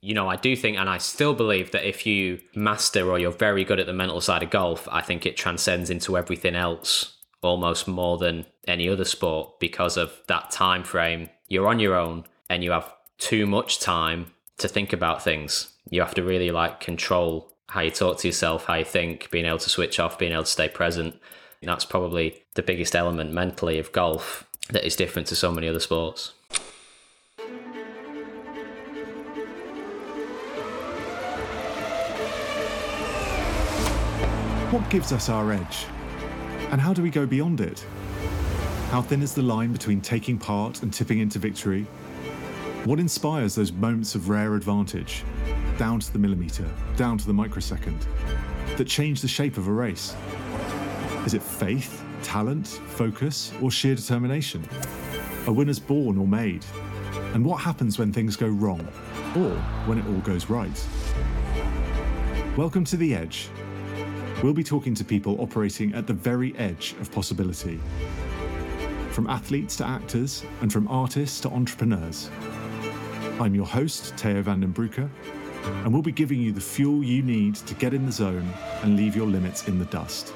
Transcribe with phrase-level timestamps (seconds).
[0.00, 3.30] you know, I do think, and I still believe that if you master or you're
[3.30, 7.16] very good at the mental side of golf, I think it transcends into everything else
[7.42, 11.28] almost more than any other sport because of that time frame.
[11.48, 15.72] You're on your own and you have too much time to think about things.
[15.90, 19.46] You have to really like control how you talk to yourself, how you think, being
[19.46, 21.14] able to switch off, being able to stay present.
[21.62, 25.68] And that's probably the biggest element mentally of golf that is different to so many
[25.68, 26.32] other sports.
[34.70, 35.86] What gives us our edge?
[36.70, 37.84] And how do we go beyond it?
[38.92, 41.88] How thin is the line between taking part and tipping into victory?
[42.84, 45.24] What inspires those moments of rare advantage,
[45.76, 48.06] down to the millimetre, down to the microsecond,
[48.76, 50.14] that change the shape of a race?
[51.26, 54.64] Is it faith, talent, focus, or sheer determination?
[55.48, 56.64] Are winners born or made?
[57.34, 58.86] And what happens when things go wrong,
[59.34, 59.50] or
[59.86, 60.86] when it all goes right?
[62.56, 63.48] Welcome to The Edge,
[64.42, 67.78] We'll be talking to people operating at the very edge of possibility.
[69.10, 72.30] From athletes to actors, and from artists to entrepreneurs.
[73.38, 75.10] I'm your host, Teo van den Broeke,
[75.84, 78.50] and we'll be giving you the fuel you need to get in the zone
[78.82, 80.32] and leave your limits in the dust.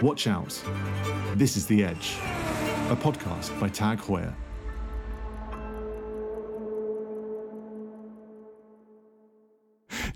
[0.00, 0.58] Watch out.
[1.34, 2.16] This is The Edge,
[2.88, 4.34] a podcast by Tag Heuer.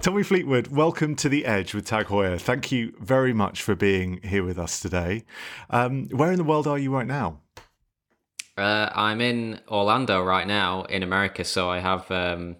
[0.00, 2.40] Tommy Fleetwood, welcome to the Edge with Tag Heuer.
[2.40, 5.24] Thank you very much for being here with us today.
[5.68, 7.40] Um, where in the world are you right now?
[8.56, 12.56] Uh, I'm in Orlando right now in America, so I have um,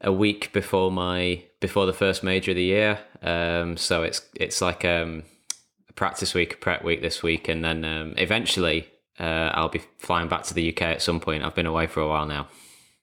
[0.00, 2.98] a week before my before the first major of the year.
[3.22, 5.22] Um, so it's it's like um,
[5.88, 8.88] a practice week, a prep week this week, and then um, eventually
[9.20, 11.44] uh, I'll be flying back to the UK at some point.
[11.44, 12.48] I've been away for a while now.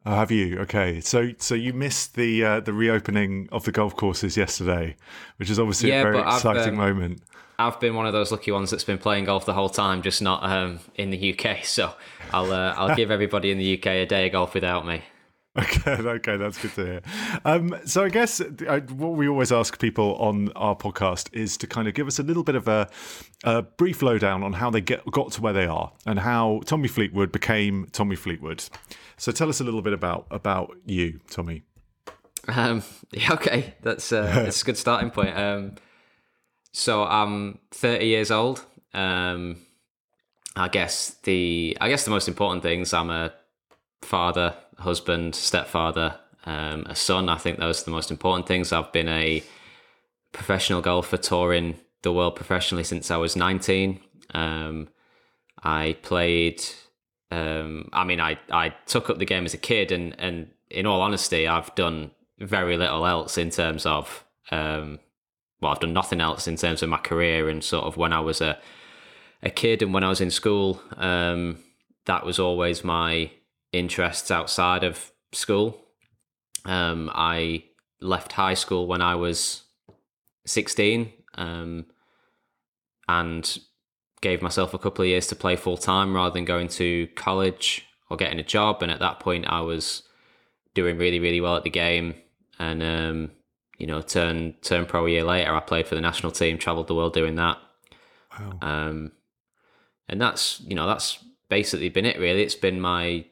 [0.05, 0.57] Oh, have you?
[0.59, 4.95] Okay, so so you missed the uh, the reopening of the golf courses yesterday,
[5.37, 7.21] which is obviously yeah, a very exciting um, moment.
[7.59, 10.21] I've been one of those lucky ones that's been playing golf the whole time, just
[10.21, 11.59] not um, in the UK.
[11.63, 11.93] So
[12.33, 15.03] I'll uh, I'll give everybody in the UK a day of golf without me.
[15.59, 17.01] Okay, okay, that's good to hear.
[17.43, 21.67] Um, so I guess I, what we always ask people on our podcast is to
[21.67, 22.89] kind of give us a little bit of a,
[23.43, 26.87] a, brief lowdown on how they get got to where they are and how Tommy
[26.87, 28.63] Fleetwood became Tommy Fleetwood.
[29.17, 31.63] So tell us a little bit about about you, Tommy.
[32.47, 32.81] Um,
[33.11, 35.37] yeah, okay, that's uh, that's a good starting point.
[35.37, 35.75] Um,
[36.71, 38.65] so I'm 30 years old.
[38.93, 39.57] Um,
[40.55, 42.93] I guess the I guess the most important things.
[42.93, 43.33] I'm a
[44.01, 47.29] father, husband, stepfather, um, a son.
[47.29, 48.71] I think those are the most important things.
[48.71, 49.43] I've been a
[50.31, 53.99] professional golfer touring the world professionally since I was 19.
[54.33, 54.89] Um,
[55.63, 56.63] I played
[57.31, 60.85] um, I mean, I, I took up the game as a kid, and, and in
[60.85, 64.99] all honesty, I've done very little else in terms of, um,
[65.61, 68.19] well, I've done nothing else in terms of my career and sort of when I
[68.19, 68.59] was a,
[69.41, 70.81] a kid and when I was in school.
[70.97, 71.59] Um,
[72.05, 73.31] that was always my
[73.71, 75.85] interests outside of school.
[76.65, 77.63] Um, I
[77.99, 79.63] left high school when I was
[80.45, 81.85] 16 um,
[83.07, 83.59] and
[84.21, 87.85] gave myself a couple of years to play full time rather than going to college
[88.09, 88.83] or getting a job.
[88.83, 90.03] And at that point, I was
[90.73, 92.15] doing really, really well at the game.
[92.59, 93.31] And, um,
[93.77, 96.87] you know, turn turn pro a year later, I played for the national team, traveled
[96.87, 97.57] the world doing that.
[98.39, 98.59] Wow.
[98.61, 99.11] Um,
[100.07, 102.43] and that's, you know, that's basically been it really.
[102.43, 103.25] It's been my,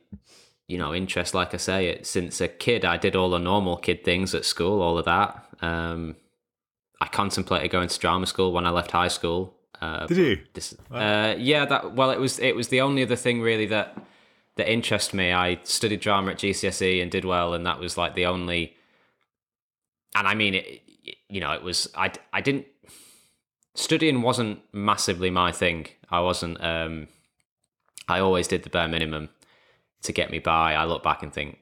[0.69, 2.85] you know, interest, like I say, it, since a kid.
[2.85, 5.43] I did all the normal kid things at school, all of that.
[5.63, 6.15] Um,
[7.01, 9.55] I contemplated going to drama school when I left high school.
[9.81, 10.39] Uh, Did you?
[10.53, 11.31] This, wow.
[11.31, 13.97] uh, yeah, that well, it was it was the only other thing really that
[14.57, 15.31] that interested me.
[15.31, 18.75] I studied drama at GCSE and did well, and that was like the only.
[20.13, 20.81] And I mean, it,
[21.29, 22.67] you know, it was I I didn't
[23.73, 25.87] studying wasn't massively my thing.
[26.11, 26.63] I wasn't.
[26.63, 27.07] Um,
[28.07, 29.29] I always did the bare minimum
[30.03, 30.73] to get me by.
[30.73, 31.59] I look back and think,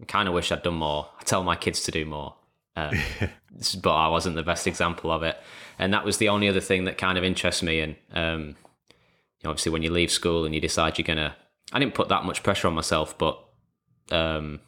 [0.00, 1.08] I kind of wish I'd done more.
[1.18, 2.34] I tell my kids to do more.
[2.76, 2.98] Um,
[3.82, 5.36] but I wasn't the best example of it.
[5.78, 7.80] And that was the only other thing that kind of interests me.
[7.80, 8.56] And um,
[8.88, 11.34] you know, obviously, when you leave school and you decide you're gonna,
[11.72, 13.42] I didn't put that much pressure on myself, but
[14.10, 14.60] um,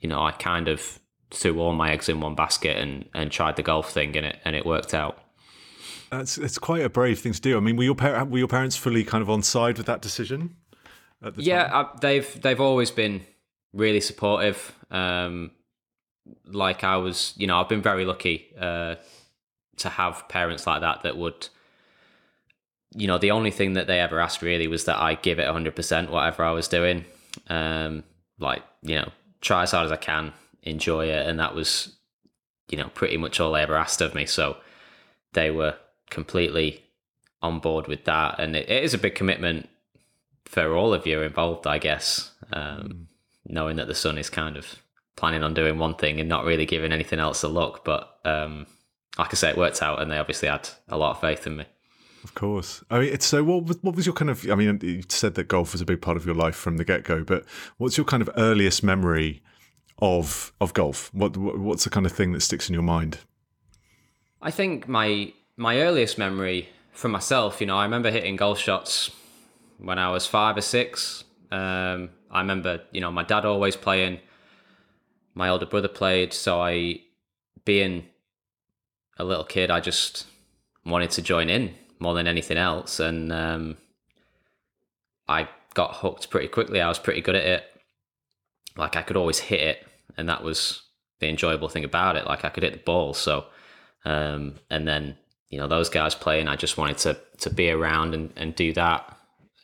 [0.00, 0.98] you know, I kind of
[1.30, 4.38] threw all my eggs in one basket and and tried the golf thing, and it
[4.44, 5.22] and it worked out.
[6.10, 7.56] That's it's quite a brave thing to do.
[7.56, 10.02] I mean, were your par- were your parents fully kind of on side with that
[10.02, 10.56] decision?
[11.22, 13.22] The yeah, I, they've they've always been
[13.72, 14.74] really supportive.
[14.90, 15.52] Um,
[16.46, 18.96] like I was, you know, I've been very lucky uh,
[19.78, 21.48] to have parents like that that would,
[22.94, 25.48] you know, the only thing that they ever asked really was that I give it
[25.48, 27.04] 100% whatever I was doing.
[27.48, 28.04] Um,
[28.38, 30.32] like, you know, try as hard as I can,
[30.62, 31.96] enjoy it, and that was,
[32.68, 34.26] you know, pretty much all they ever asked of me.
[34.26, 34.56] So
[35.32, 35.76] they were
[36.10, 36.84] completely
[37.42, 39.68] on board with that, and it, it is a big commitment
[40.50, 42.32] for all of you involved, I guess.
[42.52, 43.06] Um, mm.
[43.46, 44.76] Knowing that the son is kind of
[45.16, 48.66] planning on doing one thing and not really giving anything else a look, but um,
[49.16, 51.56] like I say, it worked out, and they obviously had a lot of faith in
[51.56, 51.64] me.
[52.22, 52.84] Of course.
[52.90, 53.42] I mean, it's so.
[53.42, 54.48] What was, what was your kind of?
[54.50, 56.84] I mean, you said that golf was a big part of your life from the
[56.84, 57.44] get go, but
[57.78, 59.42] what's your kind of earliest memory
[60.00, 61.12] of of golf?
[61.14, 63.18] What what's the kind of thing that sticks in your mind?
[64.42, 69.10] I think my my earliest memory for myself, you know, I remember hitting golf shots
[69.80, 71.24] when I was five or six.
[71.50, 74.20] Um, I remember, you know, my dad always playing.
[75.34, 77.00] My older brother played, so I,
[77.64, 78.04] being
[79.16, 80.26] a little kid, I just
[80.84, 83.00] wanted to join in more than anything else.
[83.00, 83.76] And um,
[85.28, 86.80] I got hooked pretty quickly.
[86.80, 87.64] I was pretty good at it.
[88.76, 89.86] Like I could always hit it,
[90.16, 90.82] and that was
[91.20, 92.26] the enjoyable thing about it.
[92.26, 93.14] Like I could hit the ball.
[93.14, 93.46] So,
[94.04, 95.16] um, and then
[95.48, 98.72] you know those guys playing, I just wanted to to be around and, and do
[98.74, 99.16] that,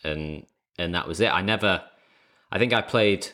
[0.07, 0.47] and
[0.79, 1.29] and that was it.
[1.29, 1.83] I never,
[2.51, 3.29] I think I played,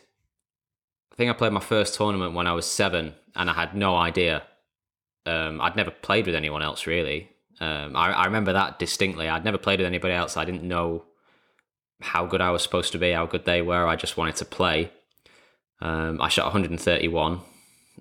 [1.13, 3.97] I think I played my first tournament when I was seven, and I had no
[3.97, 4.43] idea.
[5.27, 7.29] Um, I'd never played with anyone else really.
[7.61, 9.29] Um, I, I remember that distinctly.
[9.29, 10.37] I'd never played with anybody else.
[10.37, 11.05] I didn't know
[12.01, 13.87] how good I was supposed to be, how good they were.
[13.87, 14.91] I just wanted to play.
[15.81, 17.41] Um, I shot 131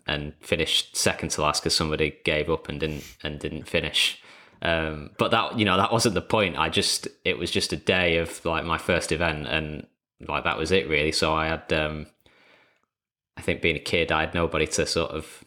[0.07, 4.20] and finished second to last because somebody gave up and didn't and didn't finish.
[4.61, 6.57] Um, but that you know that wasn't the point.
[6.57, 9.87] I just it was just a day of like my first event and
[10.27, 11.11] like that was it really.
[11.11, 12.07] So I had um,
[13.37, 15.43] I think being a kid, I had nobody to sort of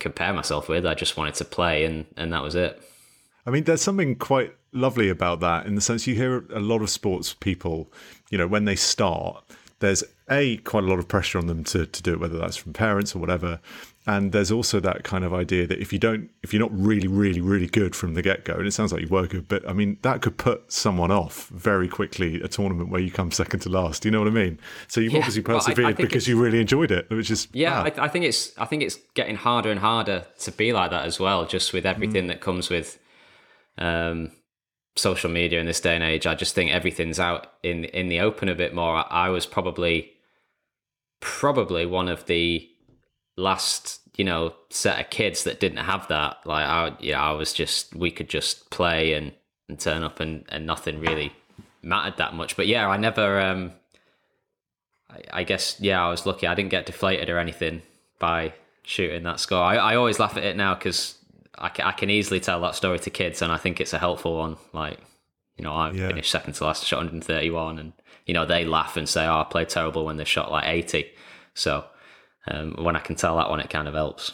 [0.00, 0.86] compare myself with.
[0.86, 2.82] I just wanted to play and and that was it.
[3.46, 6.82] I mean, there's something quite lovely about that in the sense you hear a lot
[6.82, 7.90] of sports people,
[8.30, 9.42] you know, when they start,
[9.78, 12.56] there's a quite a lot of pressure on them to, to do it, whether that's
[12.56, 13.60] from parents or whatever.
[14.06, 17.06] And there's also that kind of idea that if you don't, if you're not really,
[17.06, 19.68] really, really good from the get go, and it sounds like you were good, but
[19.68, 23.60] I mean, that could put someone off very quickly a tournament where you come second
[23.60, 24.06] to last.
[24.06, 24.58] You know what I mean?
[24.86, 27.48] So you've yeah, obviously persevered well, I, I because you really enjoyed it, which is
[27.52, 27.82] yeah.
[27.82, 31.04] I, I, think it's I think it's getting harder and harder to be like that
[31.04, 32.28] as well, just with everything mm.
[32.28, 32.98] that comes with
[33.76, 34.32] um,
[34.96, 36.26] social media in this day and age.
[36.26, 39.04] I just think everything's out in in the open a bit more.
[39.12, 40.12] I was probably
[41.20, 42.68] probably one of the
[43.36, 46.38] last you know set of kids that didn't have that.
[46.44, 49.32] Like I yeah, I was just we could just play and
[49.68, 51.32] and turn up and and nothing really
[51.82, 52.56] mattered that much.
[52.56, 53.40] But yeah, I never.
[53.40, 53.72] um
[55.10, 56.46] I, I guess yeah, I was lucky.
[56.46, 57.82] I didn't get deflated or anything
[58.18, 59.62] by shooting that score.
[59.62, 61.16] I, I always laugh at it now because
[61.56, 63.98] I can, I can easily tell that story to kids, and I think it's a
[63.98, 64.56] helpful one.
[64.72, 64.98] Like,
[65.56, 66.08] you know, I yeah.
[66.08, 67.92] finished second to last, shot 131, and
[68.28, 71.06] you know they laugh and say, "Oh, I played terrible" when they shot like 80.
[71.54, 71.84] So
[72.46, 74.32] um, when I can tell that one, it kind of helps.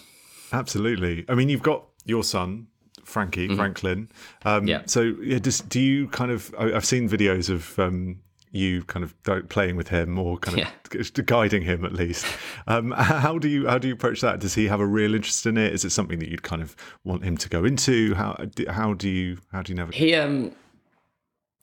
[0.52, 1.25] Absolutely.
[1.29, 2.67] I mean, you've got your son
[3.05, 3.56] Frankie mm-hmm.
[3.56, 4.11] Franklin.
[4.44, 4.82] Um, yeah.
[4.87, 6.55] So yeah, does, do you kind of?
[6.58, 8.20] I've seen videos of um,
[8.50, 11.23] you kind of playing with him or kind of yeah.
[11.25, 12.26] guiding him at least.
[12.67, 14.41] Um, how do you how do you approach that?
[14.41, 15.73] Does he have a real interest in it?
[15.73, 16.75] Is it something that you'd kind of
[17.05, 18.14] want him to go into?
[18.14, 18.37] How
[18.69, 20.00] how do you how do you navigate?
[20.00, 20.52] He um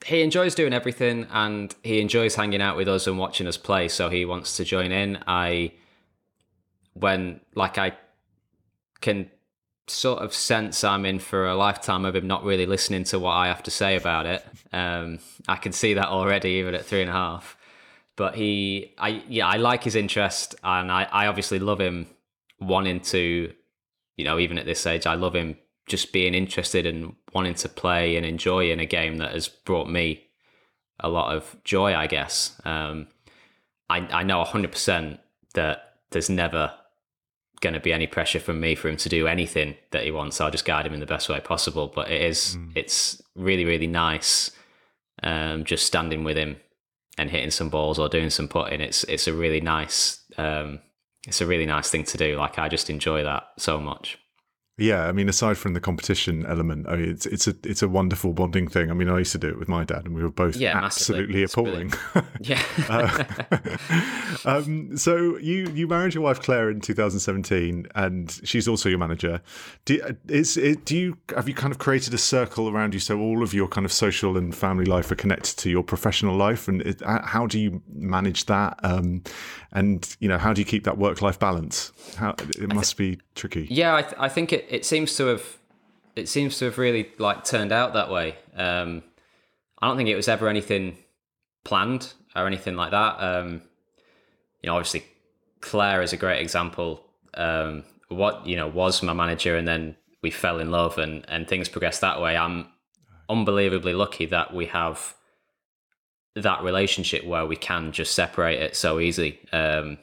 [0.05, 3.87] he enjoys doing everything and he enjoys hanging out with us and watching us play.
[3.87, 5.19] So he wants to join in.
[5.27, 5.73] I
[6.93, 7.97] when like I
[8.99, 9.29] can
[9.87, 13.31] sort of sense I'm in for a lifetime of him not really listening to what
[13.31, 14.45] I have to say about it.
[14.71, 17.57] Um, I can see that already, even at three and a half.
[18.15, 22.07] But he, I yeah, I like his interest, and I, I obviously love him
[22.59, 23.53] wanting to,
[24.17, 25.57] you know, even at this age, I love him
[25.91, 29.89] just being interested and wanting to play and enjoy in a game that has brought
[29.89, 30.23] me
[30.99, 31.93] a lot of joy.
[31.93, 32.59] I guess.
[32.65, 33.07] Um,
[33.89, 35.19] I I know hundred percent
[35.53, 36.73] that there's never
[37.61, 40.41] going to be any pressure from me for him to do anything that he wants.
[40.41, 41.91] I'll just guide him in the best way possible.
[41.93, 42.71] But it is, mm.
[42.75, 44.51] it's really, really nice
[45.23, 46.57] um, just standing with him
[47.17, 48.81] and hitting some balls or doing some putting.
[48.81, 50.79] It's it's a really nice um,
[51.27, 52.35] it's a really nice thing to do.
[52.35, 54.17] Like I just enjoy that so much.
[54.81, 57.87] Yeah, I mean, aside from the competition element, I mean, it's it's a it's a
[57.87, 58.89] wonderful bonding thing.
[58.89, 60.83] I mean, I used to do it with my dad, and we were both yeah,
[60.83, 61.93] absolutely appalling.
[62.39, 62.63] yeah.
[62.89, 63.77] uh,
[64.45, 69.39] um, so you you married your wife Claire in 2017, and she's also your manager.
[69.85, 73.19] Do is it, do you have you kind of created a circle around you so
[73.19, 76.67] all of your kind of social and family life are connected to your professional life,
[76.67, 78.79] and it, how do you manage that?
[78.81, 79.21] Um,
[79.73, 81.91] and you know, how do you keep that work life balance?
[82.17, 83.67] How it must th- be tricky.
[83.69, 85.57] Yeah, I, th- I think it it seems to have
[86.15, 88.35] it seems to have really like turned out that way.
[88.55, 89.03] Um,
[89.81, 90.97] I don't think it was ever anything
[91.63, 93.17] planned or anything like that.
[93.21, 93.61] Um,
[94.61, 95.05] you know, obviously
[95.59, 97.05] Claire is a great example.
[97.33, 101.47] Um, what you know was my manager, and then we fell in love, and and
[101.47, 102.37] things progressed that way.
[102.37, 102.67] I'm
[103.29, 105.15] unbelievably lucky that we have
[106.35, 109.37] that relationship where we can just separate it so easily.
[109.51, 109.97] Um,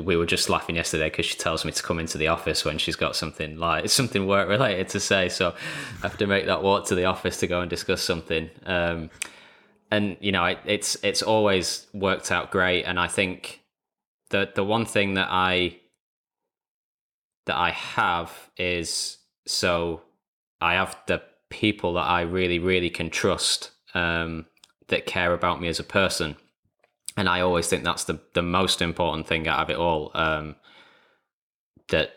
[0.00, 2.78] we were just laughing yesterday because she tells me to come into the office when
[2.78, 5.28] she's got something like something work related to say.
[5.28, 5.54] So
[6.02, 8.50] I have to make that walk to the office to go and discuss something.
[8.66, 9.10] Um,
[9.90, 12.84] and you know, it, it's it's always worked out great.
[12.84, 13.62] And I think
[14.30, 15.78] the the one thing that I
[17.46, 20.02] that I have is so
[20.60, 24.46] I have the people that I really really can trust um,
[24.88, 26.36] that care about me as a person
[27.16, 30.10] and I always think that's the the most important thing out of it all.
[30.14, 30.56] Um,
[31.88, 32.10] that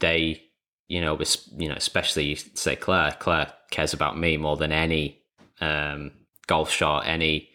[0.00, 0.42] they,
[0.88, 1.18] you know,
[1.56, 3.16] you know, especially say Claire.
[3.18, 5.22] Claire cares about me more than any
[5.60, 6.12] um,
[6.46, 7.50] golf shot, any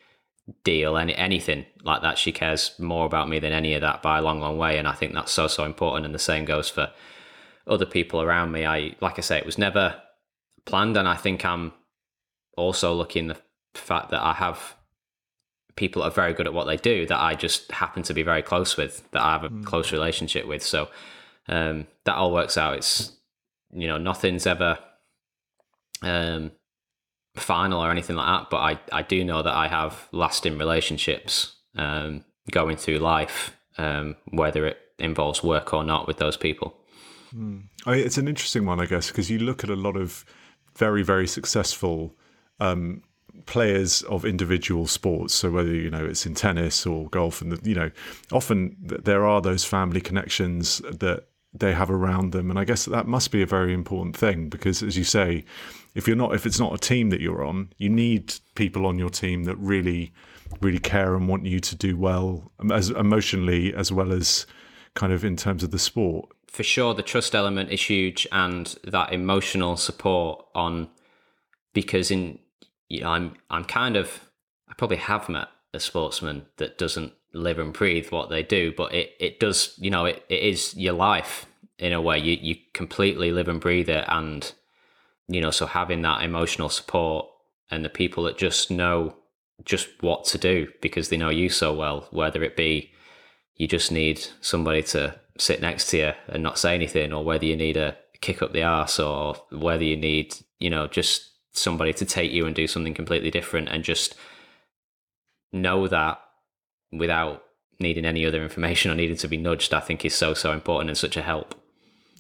[0.64, 2.18] deal, any anything like that.
[2.18, 4.78] She cares more about me than any of that by a long, long way.
[4.78, 6.06] And I think that's so so important.
[6.06, 6.92] And the same goes for
[7.68, 8.66] other people around me.
[8.66, 10.02] I like I say, it was never
[10.66, 11.74] planned, and I think I'm
[12.58, 13.38] also looking the
[13.76, 14.76] fact that I have
[15.80, 18.42] people are very good at what they do that I just happen to be very
[18.42, 19.66] close with, that I have a mm.
[19.66, 20.62] close relationship with.
[20.62, 20.90] So
[21.48, 22.76] um, that all works out.
[22.76, 23.14] It's
[23.72, 24.78] you know nothing's ever
[26.02, 26.52] um,
[27.38, 31.56] final or anything like that, but I I do know that I have lasting relationships
[31.78, 36.76] um, going through life, um, whether it involves work or not, with those people.
[37.34, 37.64] Mm.
[37.86, 40.26] I mean, it's an interesting one, I guess, because you look at a lot of
[40.76, 42.16] very very successful
[42.60, 43.02] um,
[43.50, 45.34] players of individual sports.
[45.34, 47.90] So whether you know it's in tennis or golf, and the, you know,
[48.32, 53.08] often there are those family connections that they have around them, and I guess that
[53.08, 55.44] must be a very important thing because, as you say,
[55.96, 59.00] if you're not if it's not a team that you're on, you need people on
[59.00, 60.14] your team that really,
[60.62, 64.46] really care and want you to do well, um, as emotionally as well as
[64.94, 66.30] kind of in terms of the sport.
[66.48, 70.90] For sure, the trust element is huge, and that emotional support on
[71.74, 72.38] because in
[72.90, 74.30] you know, I'm I'm kind of
[74.68, 78.94] I probably have met a sportsman that doesn't live and breathe what they do, but
[78.94, 81.46] it, it does, you know, it, it is your life
[81.78, 82.18] in a way.
[82.18, 84.52] You you completely live and breathe it and
[85.28, 87.28] you know, so having that emotional support
[87.70, 89.16] and the people that just know
[89.64, 92.92] just what to do because they know you so well, whether it be
[93.56, 97.46] you just need somebody to sit next to you and not say anything, or whether
[97.46, 101.94] you need a kick up the arse, or whether you need, you know, just somebody
[101.94, 104.16] to take you and do something completely different and just
[105.52, 106.20] know that
[106.92, 107.44] without
[107.80, 110.90] needing any other information or needing to be nudged, I think is so, so important
[110.90, 111.56] and such a help.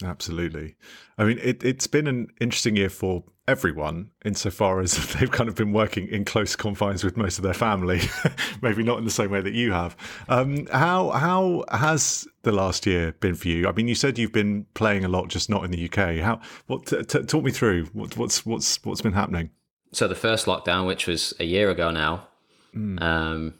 [0.03, 0.75] Absolutely.
[1.19, 5.55] I mean, it, it's been an interesting year for everyone insofar as they've kind of
[5.55, 7.99] been working in close confines with most of their family,
[8.61, 9.97] maybe not in the same way that you have.
[10.29, 13.67] Um, how how has the last year been for you?
[13.67, 16.23] I mean, you said you've been playing a lot, just not in the UK.
[16.23, 16.39] How?
[16.67, 16.85] What?
[16.85, 19.49] T- t- talk me through what, what's what's what's been happening.
[19.91, 22.27] So the first lockdown, which was a year ago now,
[22.73, 23.01] mm.
[23.01, 23.55] um,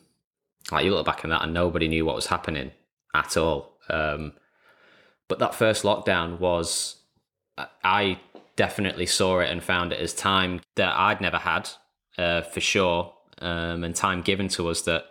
[0.72, 2.72] like you look back on that, and nobody knew what was happening
[3.14, 3.78] at all.
[3.90, 4.34] Um,
[5.28, 6.98] but that first lockdown was,
[7.84, 8.20] I
[8.56, 11.70] definitely saw it and found it as time that I'd never had
[12.18, 15.06] uh, for sure, um, and time given to us that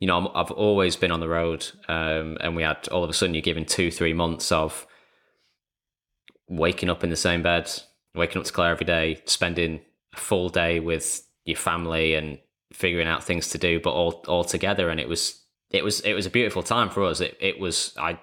[0.00, 3.12] you know I've always been on the road, um, and we had all of a
[3.12, 4.86] sudden you're given two three months of
[6.48, 7.70] waking up in the same bed,
[8.14, 9.80] waking up to Claire every day, spending
[10.14, 12.38] a full day with your family and
[12.72, 16.14] figuring out things to do, but all all together, and it was it was it
[16.14, 17.20] was a beautiful time for us.
[17.20, 18.18] It it was I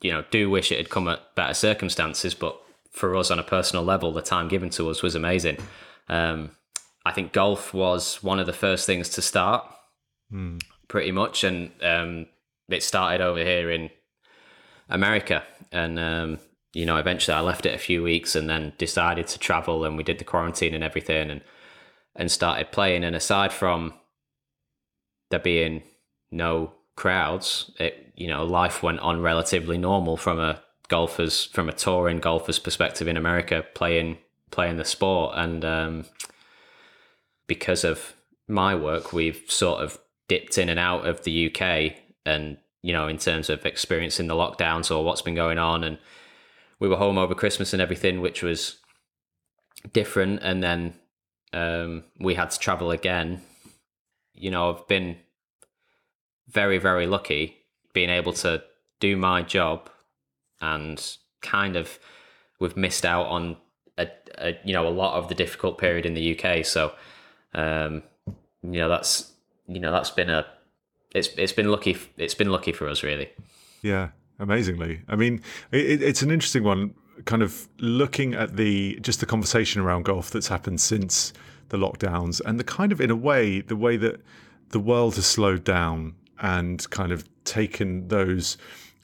[0.00, 3.44] you know do wish it had come at better circumstances, but for us on a
[3.44, 5.58] personal level, the time given to us was amazing.
[6.08, 6.50] Um,
[7.04, 9.64] I think golf was one of the first things to start,
[10.32, 10.60] mm.
[10.88, 12.26] pretty much, and um,
[12.68, 13.90] it started over here in
[14.88, 16.38] America, and um,
[16.72, 19.96] you know, eventually I left it a few weeks, and then decided to travel, and
[19.96, 21.40] we did the quarantine and everything, and
[22.14, 23.04] and started playing.
[23.04, 23.94] And aside from
[25.30, 25.82] there being
[26.30, 31.72] no crowds, it you know, life went on relatively normal from a golfers from a
[31.72, 34.18] touring golfer's perspective in America playing
[34.50, 35.34] playing the sport.
[35.36, 36.04] And um,
[37.46, 38.14] because of
[38.48, 41.94] my work we've sort of dipped in and out of the UK
[42.26, 45.84] and you know in terms of experiencing the lockdowns or what's been going on.
[45.84, 45.96] And
[46.80, 48.78] we were home over Christmas and everything which was
[49.92, 50.40] different.
[50.42, 50.94] And then
[51.52, 53.42] um, we had to travel again.
[54.34, 55.18] You know I've been
[56.48, 57.58] very very lucky
[57.92, 58.62] being able to
[59.00, 59.90] do my job
[60.60, 61.98] and kind of
[62.60, 63.56] we've missed out on
[63.96, 66.64] a, a you know a lot of the difficult period in the UK.
[66.64, 66.92] So
[67.54, 68.02] um,
[68.62, 69.32] you know that's
[69.66, 70.46] you know that's been a
[71.14, 73.30] it's it's been lucky it's been lucky for us really.
[73.82, 75.02] Yeah, amazingly.
[75.08, 75.40] I mean,
[75.70, 76.94] it, it's an interesting one.
[77.24, 81.32] Kind of looking at the just the conversation around golf that's happened since
[81.68, 84.20] the lockdowns, and the kind of in a way the way that
[84.70, 88.56] the world has slowed down and kind of taken those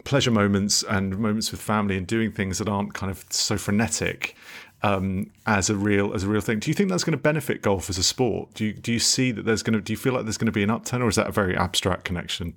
[0.05, 4.37] pleasure moments and moments with family and doing things that aren't kind of so frenetic
[4.83, 6.59] um, as a real as a real thing.
[6.59, 8.53] Do you think that's going to benefit golf as a sport?
[8.55, 10.47] Do you do you see that there's going to do you feel like there's going
[10.47, 12.55] to be an upturn, or is that a very abstract connection?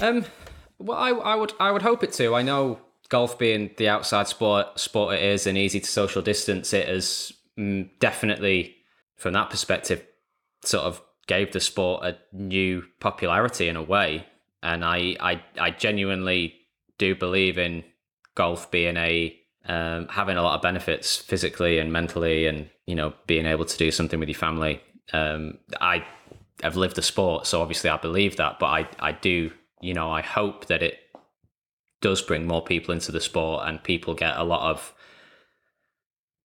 [0.00, 0.26] Um,
[0.78, 2.34] well, I, I would I would hope it to.
[2.34, 2.80] I know
[3.10, 7.32] golf being the outside sport sport it is and easy to social distance it has
[7.58, 8.76] mm, definitely
[9.16, 10.06] from that perspective
[10.64, 14.24] sort of gave the sport a new popularity in a way
[14.62, 16.54] and I I, I genuinely
[16.98, 17.84] do believe in
[18.34, 19.36] golf being a
[19.66, 23.76] um, having a lot of benefits physically and mentally, and you know being able to
[23.76, 24.80] do something with your family.
[25.12, 26.04] Um, I
[26.62, 29.50] have lived the sport, so obviously I believe that, but I I do
[29.80, 30.98] you know I hope that it
[32.00, 34.94] does bring more people into the sport and people get a lot of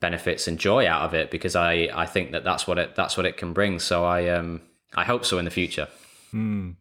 [0.02, 3.18] benefits and joy out of it because I I think that that's what it that's
[3.18, 3.80] what it can bring.
[3.80, 4.62] So I um
[4.94, 5.88] I hope so in the future.
[6.34, 6.76] Mm.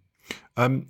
[0.56, 0.88] Um,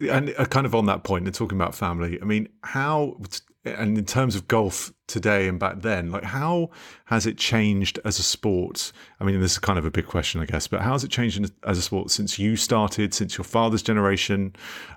[0.00, 3.16] and uh, kind of on that point and talking about family i mean how
[3.64, 6.70] and in terms of golf today and back then like how
[7.06, 8.92] has it changed as a sport?
[9.20, 11.10] I mean this is kind of a big question i guess but how has it
[11.10, 14.54] changed as a sport since you started since your father's generation?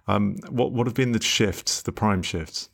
[0.08, 2.70] Um, what what have been the shifts the prime shifts?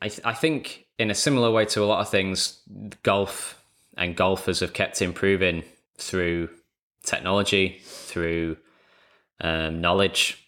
[0.00, 2.60] I, th- I think in a similar way to a lot of things
[3.02, 3.62] golf
[3.96, 5.64] and golfers have kept improving
[5.96, 6.48] through
[7.04, 8.56] technology through
[9.40, 10.47] um, knowledge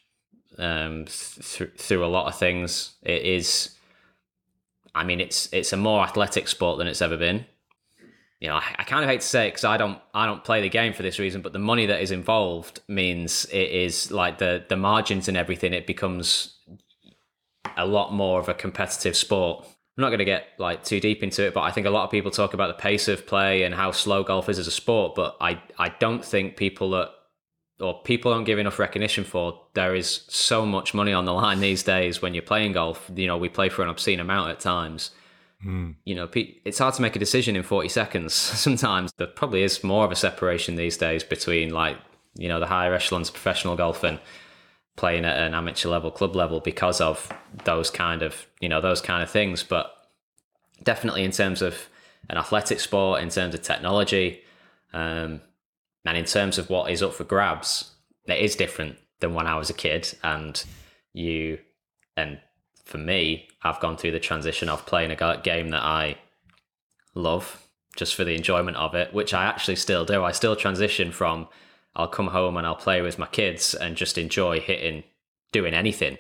[0.60, 2.92] um, th- through a lot of things.
[3.02, 3.76] It is,
[4.94, 7.46] I mean, it's it's a more athletic sport than it's ever been.
[8.40, 10.44] You know, I, I kind of hate to say it because I don't I don't
[10.44, 14.10] play the game for this reason, but the money that is involved means it is
[14.10, 15.72] like the the margins and everything.
[15.72, 16.56] It becomes
[17.76, 19.66] a lot more of a competitive sport.
[19.66, 22.04] I'm not going to get like too deep into it, but I think a lot
[22.04, 24.70] of people talk about the pace of play and how slow golf is as a
[24.70, 25.14] sport.
[25.14, 27.10] But I I don't think people that
[27.80, 31.60] or people don't give enough recognition for there is so much money on the line
[31.60, 33.10] these days when you're playing golf.
[33.14, 35.10] You know we play for an obscene amount at times.
[35.62, 35.96] Mm.
[36.06, 38.32] you know it's hard to make a decision in 40 seconds
[38.64, 39.12] sometimes.
[39.16, 41.98] There probably is more of a separation these days between like
[42.34, 44.18] you know the higher echelons of professional golf and
[44.96, 47.32] playing at an amateur level club level because of
[47.64, 49.62] those kind of you know those kind of things.
[49.62, 49.94] But
[50.82, 51.88] definitely in terms of
[52.28, 54.42] an athletic sport in terms of technology
[54.92, 55.40] um,
[56.04, 57.92] and in terms of what is up for grabs,
[58.26, 60.16] it is different than when I was a kid.
[60.22, 60.62] And
[61.12, 61.58] you,
[62.16, 62.40] and
[62.84, 66.16] for me, I've gone through the transition of playing a game that I
[67.14, 67.62] love
[67.96, 70.24] just for the enjoyment of it, which I actually still do.
[70.24, 71.48] I still transition from
[71.94, 75.04] I'll come home and I'll play with my kids and just enjoy hitting,
[75.52, 76.18] doing anything.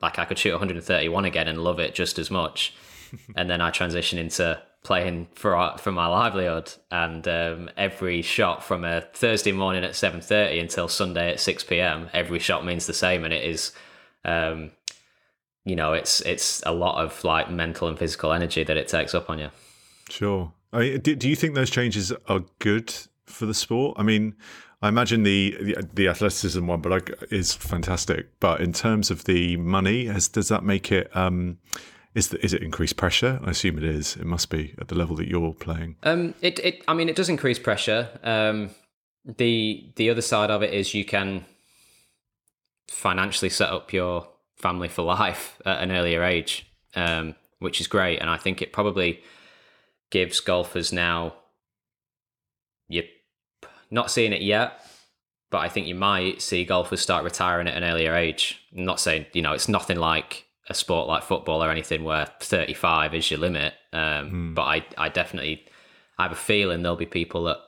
[0.00, 2.74] Like I could shoot 131 again and love it just as much.
[3.36, 8.84] and then I transition into playing for for my livelihood, and um, every shot from
[8.84, 12.92] a Thursday morning at seven thirty until Sunday at six pm, every shot means the
[12.92, 13.72] same, and it is,
[14.24, 14.70] um,
[15.64, 19.14] you know, it's it's a lot of like mental and physical energy that it takes
[19.14, 19.50] up on you.
[20.08, 20.52] Sure.
[20.72, 22.94] I mean, do, do you think those changes are good
[23.26, 23.96] for the sport?
[23.98, 24.34] I mean,
[24.80, 28.38] I imagine the the, the athleticism one, but like, is fantastic.
[28.38, 31.14] But in terms of the money, has, does that make it?
[31.16, 31.58] Um,
[32.14, 33.40] is, the, is it increased pressure?
[33.44, 34.16] I assume it is.
[34.16, 35.96] It must be at the level that you're playing.
[36.02, 38.08] Um, it, it I mean, it does increase pressure.
[38.22, 38.70] Um,
[39.24, 41.44] the the other side of it is you can
[42.88, 48.20] financially set up your family for life at an earlier age, um, which is great.
[48.20, 49.22] And I think it probably
[50.10, 51.34] gives golfers now.
[52.88, 53.04] You're
[53.90, 54.80] not seeing it yet,
[55.50, 58.60] but I think you might see golfers start retiring at an earlier age.
[58.74, 62.26] I'm not saying you know it's nothing like a sport like football or anything where
[62.40, 63.74] 35 is your limit.
[63.92, 64.54] Um, mm.
[64.54, 65.64] But I, I definitely
[66.18, 67.58] I have a feeling there'll be people that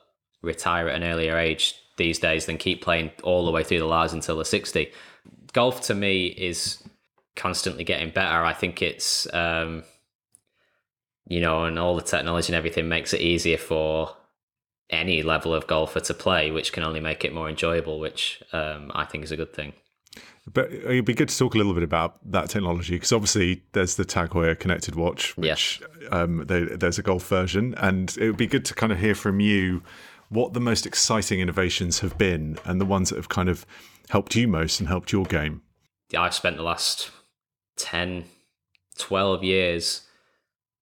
[0.41, 3.85] retire at an earlier age these days than keep playing all the way through the
[3.85, 4.91] lives until they're 60.
[5.53, 6.83] Golf to me is
[7.35, 8.43] constantly getting better.
[8.43, 9.83] I think it's, um,
[11.27, 14.15] you know, and all the technology and everything makes it easier for
[14.89, 18.91] any level of golfer to play, which can only make it more enjoyable, which um,
[18.93, 19.73] I think is a good thing.
[20.51, 23.95] But it'd be good to talk a little bit about that technology because obviously there's
[23.95, 26.07] the Tag Heuer connected watch, which yeah.
[26.09, 29.13] um, they, there's a golf version, and it would be good to kind of hear
[29.13, 29.83] from you
[30.29, 33.65] what the most exciting innovations have been and the ones that have kind of
[34.09, 35.61] helped you most and helped your game.
[36.09, 37.11] Yeah, I've spent the last
[37.77, 38.25] 10,
[38.97, 40.01] 12 years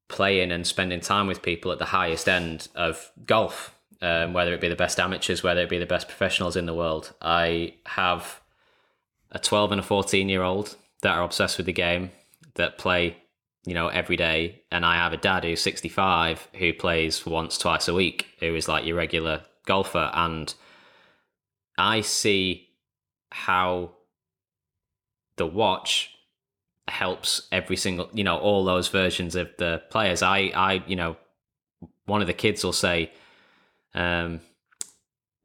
[0.08, 4.62] playing and spending time with people at the highest end of golf, um, whether it
[4.62, 7.14] be the best amateurs, whether it be the best professionals in the world.
[7.22, 8.42] I have
[9.32, 12.12] a 12 and a 14 year old that are obsessed with the game.
[12.56, 13.16] that play,
[13.64, 17.88] you know, every day, and I have a dad who's 65 who plays once, twice
[17.88, 20.54] a week, who is like your regular golfer, and
[21.78, 22.68] I see
[23.32, 23.92] how
[25.38, 26.12] the watch
[26.90, 30.22] helps every single, you know, all those versions of the players.
[30.22, 31.16] I, I, you know,
[32.06, 33.12] one of the kids will say,
[33.94, 34.42] um,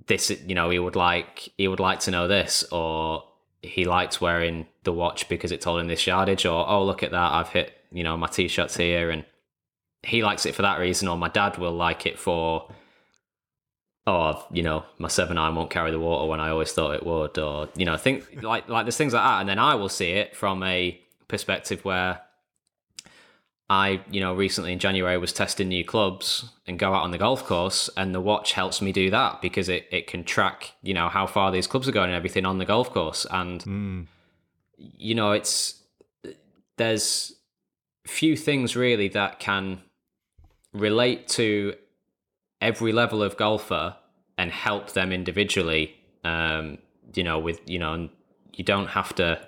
[0.06, 3.24] this, you know, he would like, he would like to know this, or
[3.64, 7.10] he liked wearing the watch because it told him this yardage, or oh look at
[7.10, 9.24] that, I've hit you know my t-shirts here, and
[10.02, 11.08] he likes it for that reason.
[11.08, 12.70] Or my dad will like it for
[14.06, 17.06] oh you know my seven iron won't carry the water when I always thought it
[17.06, 19.88] would, or you know think like like there's things like that, and then I will
[19.88, 22.20] see it from a perspective where
[23.70, 27.18] I, you know, recently in January was testing new clubs and go out on the
[27.18, 30.92] golf course, and the watch helps me do that because it, it can track, you
[30.92, 33.26] know, how far these clubs are going and everything on the golf course.
[33.30, 34.06] And, mm.
[34.76, 35.82] you know, it's
[36.76, 37.32] there's
[38.06, 39.80] few things really that can
[40.74, 41.74] relate to
[42.60, 43.96] every level of golfer
[44.36, 45.94] and help them individually.
[46.22, 46.78] Um,
[47.14, 48.10] you know, with, you know,
[48.52, 49.40] you don't have to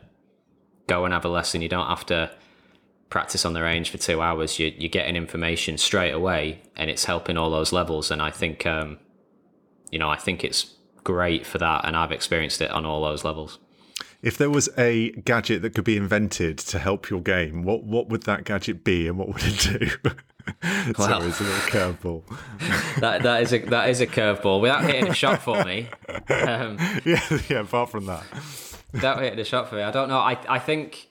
[0.86, 2.30] go and have a lesson, you don't have to
[3.08, 7.04] practice on the range for two hours, you, you're getting information straight away, and it's
[7.04, 8.10] helping all those levels.
[8.10, 8.98] And I think, um,
[9.90, 13.24] you know, I think it's great for that, and I've experienced it on all those
[13.24, 13.58] levels.
[14.22, 18.08] If there was a gadget that could be invented to help your game, what what
[18.08, 19.88] would that gadget be, and what would it do?
[20.98, 22.22] well, it's a little curveball.
[23.00, 25.88] that that is a that is a curveball without hitting a shot for me.
[26.28, 27.60] Um, yeah, yeah.
[27.60, 28.24] Apart from that,
[28.92, 30.18] without hitting a shot for me, I don't know.
[30.18, 31.08] I I think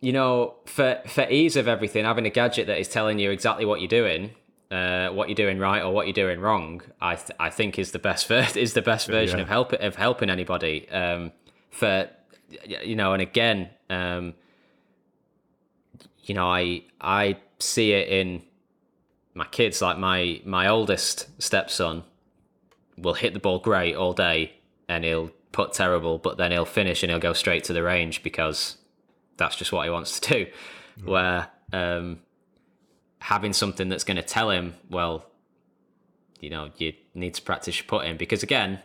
[0.00, 3.64] you know, for for ease of everything, having a gadget that is telling you exactly
[3.64, 4.30] what you're doing,
[4.70, 7.92] uh, what you're doing right or what you're doing wrong, I th- I think is
[7.92, 9.42] the best ver- is the best version yeah.
[9.42, 10.88] of help of helping anybody.
[10.90, 11.32] Um,
[11.70, 12.08] for
[12.66, 14.34] you know, and again, um,
[16.22, 18.42] you know, I I see it in
[19.34, 19.80] my kids.
[19.80, 22.04] Like my my oldest stepson
[22.98, 24.54] will hit the ball great all day,
[24.88, 28.22] and he'll put terrible, but then he'll finish and he'll go straight to the range
[28.22, 28.76] because
[29.36, 30.50] that's just what he wants to do.
[31.00, 31.06] Mm.
[31.06, 32.20] Where um,
[33.20, 35.26] having something that's going to tell him, well,
[36.40, 38.80] you know, you need to practice your putting because again,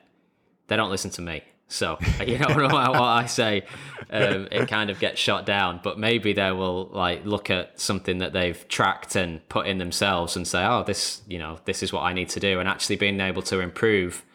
[0.68, 1.44] they don't listen to me.
[1.68, 3.64] So you know, no matter what I say,
[4.10, 5.80] um, it kind of gets shot down.
[5.84, 10.36] But maybe they will like look at something that they've tracked and put in themselves
[10.36, 12.98] and say, "Oh, this, you know, this is what I need to do," and actually
[12.98, 14.26] being able to improve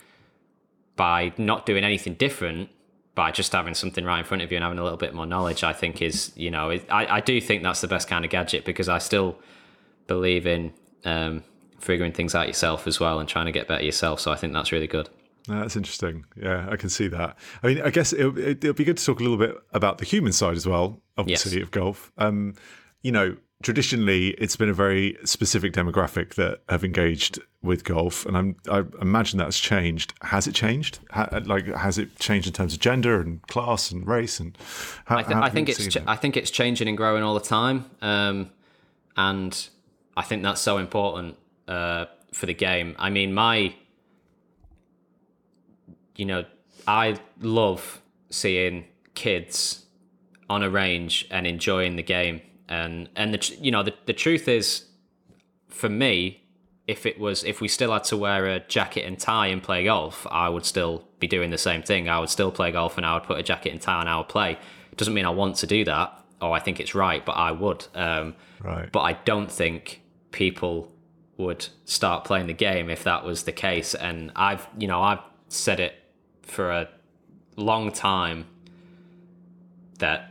[0.97, 2.71] by not doing anything different
[3.17, 5.27] by just having something right in front of you and having a little bit more
[5.27, 8.31] knowledge, I think is, you know, I, I do think that's the best kind of
[8.31, 9.37] gadget because I still
[10.07, 10.73] believe in
[11.05, 11.43] um,
[11.81, 14.21] figuring things out yourself as well and trying to get better yourself.
[14.21, 15.09] So I think that's really good.
[15.49, 16.27] that's interesting.
[16.41, 17.39] Yeah, I can see that.
[17.63, 20.05] I mean, I guess it'll, it'll, be good to talk a little bit about the
[20.05, 21.63] human side as well, obviously, yes.
[21.63, 22.13] of golf.
[22.19, 22.53] Um,
[23.01, 28.37] you know, traditionally it's been a very specific demographic that have engaged with golf and
[28.37, 30.13] I'm, i imagine that's changed.
[30.23, 30.99] Has it changed?
[31.45, 34.57] Like has it changed in terms of gender and class and race and
[35.07, 37.41] how, I, th- I think it's ch- I think it's changing and growing all the
[37.41, 38.51] time um,
[39.17, 39.69] and
[40.17, 42.95] I think that's so important uh, for the game.
[42.99, 43.75] I mean my
[46.15, 46.45] you know
[46.87, 49.87] I love seeing kids
[50.49, 54.49] on a range and enjoying the game and and the you know the the truth
[54.49, 54.87] is,
[55.69, 56.43] for me,
[56.87, 59.85] if it was if we still had to wear a jacket and tie and play
[59.85, 62.09] golf, I would still be doing the same thing.
[62.09, 64.19] I would still play golf and I would put a jacket and tie and I
[64.19, 64.53] would play.
[64.93, 67.53] It doesn't mean I want to do that or I think it's right, but I
[67.53, 67.87] would.
[67.95, 68.91] Um, right.
[68.91, 70.03] But I don't think
[70.33, 70.93] people
[71.39, 73.95] would start playing the game if that was the case.
[73.95, 75.95] And I've you know I've said it
[76.43, 76.89] for a
[77.57, 78.47] long time
[79.99, 80.31] that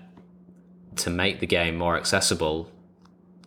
[0.97, 2.71] to make the game more accessible,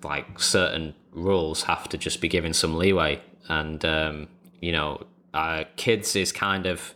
[0.02, 3.20] like certain rules have to just be given some leeway.
[3.48, 4.28] And, um,
[4.60, 6.94] you know, uh, kids is kind of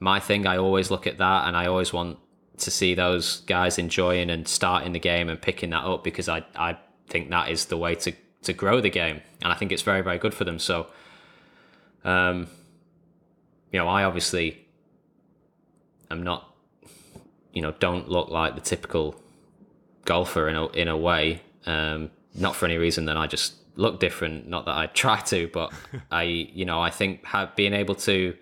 [0.00, 0.46] my thing.
[0.46, 2.18] I always look at that and I always want
[2.58, 6.44] to see those guys enjoying and starting the game and picking that up because I,
[6.54, 9.20] I think that is the way to, to grow the game.
[9.42, 10.58] And I think it's very, very good for them.
[10.58, 10.86] So,
[12.04, 12.48] um,
[13.72, 14.66] you know, I obviously
[16.10, 16.54] am not,
[17.52, 19.21] you know, don't look like the typical
[20.04, 21.42] golfer in a in a way.
[21.66, 24.48] Um, not for any reason than I just look different.
[24.48, 25.72] Not that I try to, but
[26.10, 28.34] I you know I think have, being able to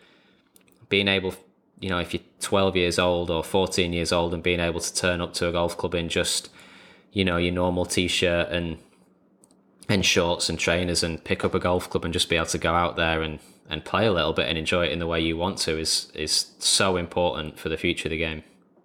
[0.88, 1.34] being able
[1.80, 4.94] you know if you're 12 years old or 14 years old and being able to
[4.94, 6.50] turn up to a golf club in just
[7.12, 8.78] you know your normal t-shirt and
[9.88, 12.58] and shorts and trainers and pick up a golf club and just be able to
[12.58, 15.20] go out there and and play a little bit and enjoy it in the way
[15.20, 18.42] you want to is is so important for the future of the game.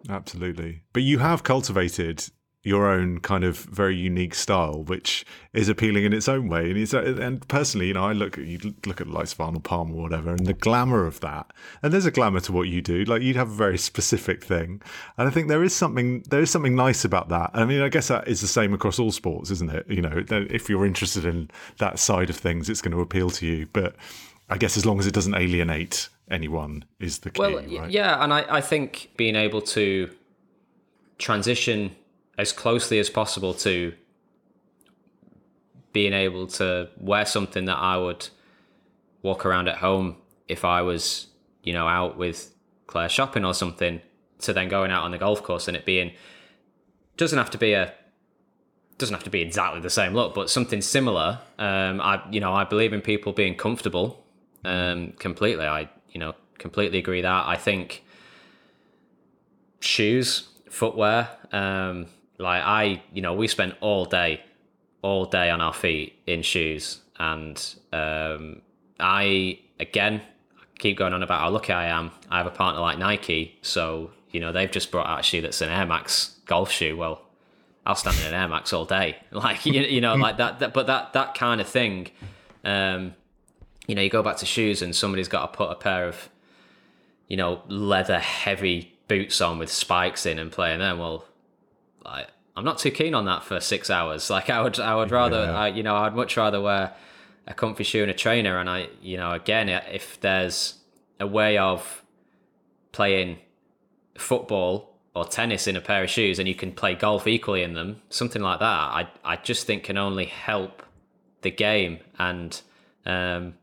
[0.07, 0.83] Absolutely.
[0.93, 2.29] But you have cultivated
[2.65, 5.23] your own kind of very unique style, which
[5.53, 6.71] is appealing in its own way.
[6.71, 9.95] And it's, and personally, you know, I look at you look at like Arnold Palmer
[9.95, 11.53] or whatever, and the glamour of that.
[11.83, 13.05] And there's a glamour to what you do.
[13.05, 14.81] Like you'd have a very specific thing,
[15.17, 17.51] and I think there is something there is something nice about that.
[17.53, 19.85] I mean, I guess that is the same across all sports, isn't it?
[19.87, 23.45] You know, if you're interested in that side of things, it's going to appeal to
[23.45, 23.67] you.
[23.73, 23.95] But
[24.49, 27.41] I guess as long as it doesn't alienate anyone is the key.
[27.41, 27.91] Well, right?
[27.91, 30.09] yeah, and I, I think being able to
[31.19, 31.95] transition
[32.37, 33.93] as closely as possible to
[35.93, 38.27] being able to wear something that I would
[39.21, 40.17] walk around at home
[40.47, 41.27] if I was,
[41.63, 42.53] you know, out with
[42.87, 44.01] Claire shopping or something,
[44.39, 46.11] to then going out on the golf course and it being
[47.17, 47.93] doesn't have to be a
[48.97, 51.39] doesn't have to be exactly the same look, but something similar.
[51.57, 54.23] Um, I you know I believe in people being comfortable.
[54.63, 57.47] Um, completely, I you know completely agree that.
[57.47, 58.03] I think
[59.79, 64.41] shoes, footwear, um, like I, you know, we spent all day,
[65.01, 67.57] all day on our feet in shoes, and
[67.93, 68.61] um,
[68.99, 70.21] I again
[70.79, 72.11] keep going on about how lucky I am.
[72.29, 75.41] I have a partner like Nike, so you know they've just brought out a shoe
[75.41, 76.97] that's an Air Max golf shoe.
[76.97, 77.21] Well,
[77.85, 80.73] I'll stand in an Air Max all day, like you, you know, like that, that.
[80.73, 82.09] But that that kind of thing,
[82.63, 83.15] um,
[83.87, 86.29] you know, you go back to shoes, and somebody's got to put a pair of,
[87.27, 90.97] you know, leather heavy boots on with spikes in and play in them.
[90.97, 91.25] Well,
[92.05, 94.29] like I'm not too keen on that for six hours.
[94.35, 95.57] Like I would, I would rather, yeah.
[95.57, 96.93] I, you know, I'd much rather wear
[97.47, 98.57] a comfy shoe and a trainer.
[98.57, 100.75] And I, you know, again, if there's
[101.19, 102.03] a way of
[102.91, 103.37] playing
[104.17, 107.73] football or tennis in a pair of shoes and you can play golf equally in
[107.73, 110.83] them, something like that, I, I just think can only help
[111.41, 111.99] the game.
[112.19, 112.59] And
[113.05, 113.55] um,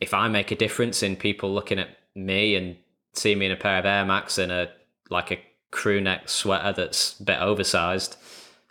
[0.00, 2.76] if I make a difference in people looking at me and
[3.12, 4.70] see me in a pair of Air Max and a
[5.10, 5.38] like a
[5.74, 8.16] crew neck sweater that's a bit oversized,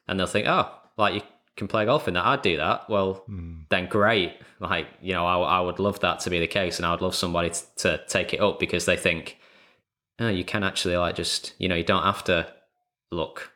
[0.07, 1.21] and they'll think, oh, like you
[1.57, 2.25] can play golf in that.
[2.25, 2.89] I'd do that.
[2.89, 3.65] Well, mm.
[3.69, 4.33] then great.
[4.59, 7.01] Like you know, I, I would love that to be the case, and I would
[7.01, 9.37] love somebody to, to take it up because they think,
[10.19, 12.47] oh, you can actually like just you know you don't have to
[13.11, 13.51] look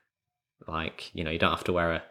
[0.67, 2.03] like you know you don't have to wear a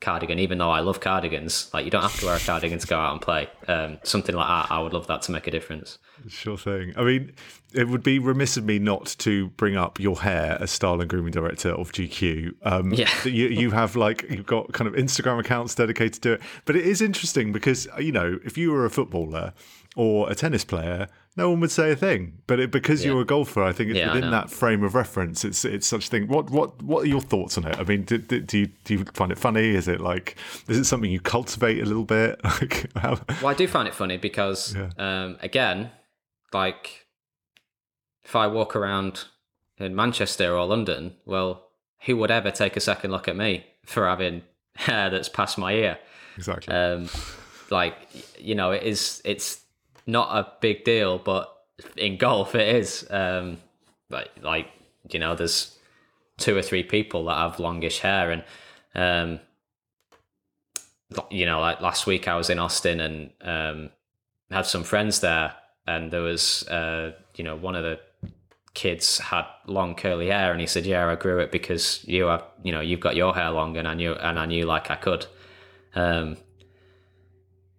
[0.00, 1.70] cardigan, even though I love cardigans.
[1.72, 3.48] Like you don't have to wear a cardigan to go out and play.
[3.66, 5.98] Um, something like that, I would love that to make a difference.
[6.28, 6.92] Sure thing.
[6.96, 7.32] I mean,
[7.72, 11.08] it would be remiss of me not to bring up your hair as style and
[11.08, 12.54] grooming director of GQ.
[12.62, 16.42] Um, yeah, you you have like you've got kind of Instagram accounts dedicated to it,
[16.64, 19.54] but it is interesting because you know if you were a footballer
[19.96, 22.38] or a tennis player no one would say a thing.
[22.46, 23.12] But it, because yeah.
[23.12, 25.44] you're a golfer, I think it's yeah, within that frame of reference.
[25.44, 26.28] It's it's such thing.
[26.28, 27.78] What what what are your thoughts on it?
[27.78, 29.68] I mean, do, do, do, you do you find it funny?
[29.68, 30.36] Is it like
[30.68, 32.40] is it something you cultivate a little bit?
[32.56, 33.18] Like, how...
[33.42, 34.88] well, I do find it funny because yeah.
[34.96, 35.90] um, again,
[36.54, 37.06] like
[38.24, 39.24] if I walk around
[39.76, 41.66] in Manchester or London, well,
[42.06, 44.42] who would ever take a second look at me for having
[44.76, 45.98] hair that's past my ear?
[46.36, 46.74] Exactly.
[46.74, 47.10] Um,
[47.70, 47.94] like
[48.38, 49.20] you know, it is.
[49.24, 49.65] It's
[50.06, 51.52] not a big deal, but
[51.96, 53.06] in golf it is.
[53.10, 53.58] Um,
[54.10, 54.68] like, like
[55.10, 55.76] you know, there's
[56.38, 58.44] two or three people that have longish hair, and
[58.94, 59.40] um,
[61.30, 63.90] you know, like last week I was in Austin and um,
[64.50, 65.54] had some friends there,
[65.86, 68.00] and there was uh, you know one of the
[68.74, 72.44] kids had long curly hair, and he said, "Yeah, I grew it because you have
[72.62, 74.96] you know you've got your hair long, and I knew and I knew like I
[74.96, 75.26] could."
[75.94, 76.36] Um,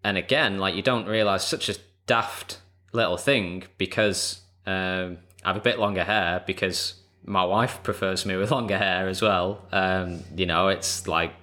[0.04, 1.76] and again, like you don't realize such a
[2.08, 2.60] daft
[2.94, 8.36] little thing because um, I have a bit longer hair because my wife prefers me
[8.36, 9.66] with longer hair as well.
[9.72, 11.34] Um, you know, it's like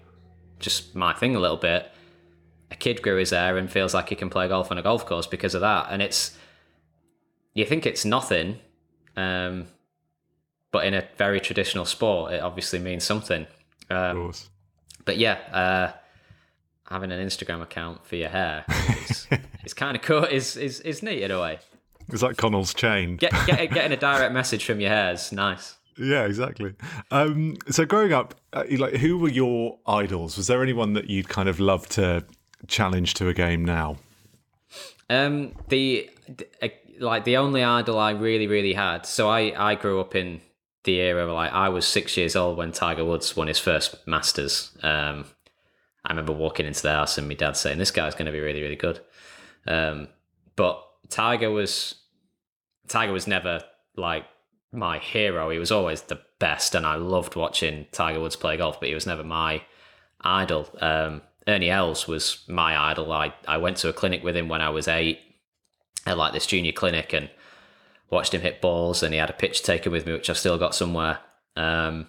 [0.59, 1.91] just my thing a little bit.
[2.71, 5.07] A kid grew his hair and feels like he can play golf on a golf
[5.07, 5.87] course because of that.
[5.91, 6.37] And it's,
[7.53, 8.59] you think it's nothing,
[9.17, 9.67] um,
[10.73, 13.47] but in a very traditional sport, it obviously means something.
[13.91, 14.33] Um,
[15.05, 15.93] but yeah, uh,
[16.89, 18.65] having an Instagram account for your hair
[19.09, 19.27] is,
[19.65, 20.25] is kind of cool.
[20.25, 21.59] Is is is neat in a way.
[22.13, 23.17] It's like Connell's chain.
[23.17, 25.77] Get, get, getting a direct message from your hair is nice.
[25.99, 26.75] Yeah, exactly.
[27.11, 30.37] Um, so growing up, uh, like, who were your idols?
[30.37, 32.25] Was there anyone that you'd kind of love to
[32.67, 33.97] challenge to a game now?
[35.09, 36.11] Um, the,
[36.61, 36.69] uh,
[36.99, 39.07] like the only idol I really really had.
[39.07, 40.41] So I I grew up in
[40.85, 44.07] the era where like I was six years old when Tiger Woods won his first
[44.07, 44.71] Masters.
[44.83, 45.27] Um,
[46.05, 48.41] I remember walking into the house and my dad saying, "This guy's going to be
[48.41, 49.01] really, really good."
[49.67, 50.09] Um,
[50.57, 51.95] but Tiger was
[52.89, 53.63] Tiger was never
[53.97, 54.25] like
[54.73, 55.51] my hero.
[55.51, 58.81] He was always the best, and I loved watching Tiger Woods play golf.
[58.81, 59.63] But he was never my
[60.21, 60.69] idol.
[60.81, 63.13] Um, Ernie Els was my idol.
[63.13, 65.21] I I went to a clinic with him when I was eight,
[66.07, 67.31] at like this junior clinic, and
[68.11, 69.03] watched him hit balls.
[69.03, 71.19] And he had a pitch taken with me, which I've still got somewhere.
[71.57, 72.09] Um,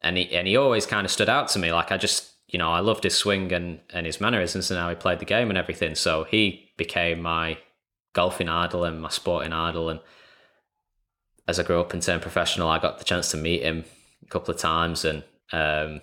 [0.00, 1.72] and he and he always kind of stood out to me.
[1.72, 4.88] Like I just you know I loved his swing and and his mannerisms and how
[4.88, 5.94] he played the game and everything.
[5.94, 7.58] So he became my
[8.14, 9.90] golfing idol and my sporting idol.
[9.90, 10.00] And
[11.46, 13.84] as I grew up and turned professional, I got the chance to meet him
[14.24, 15.04] a couple of times.
[15.04, 16.00] And um,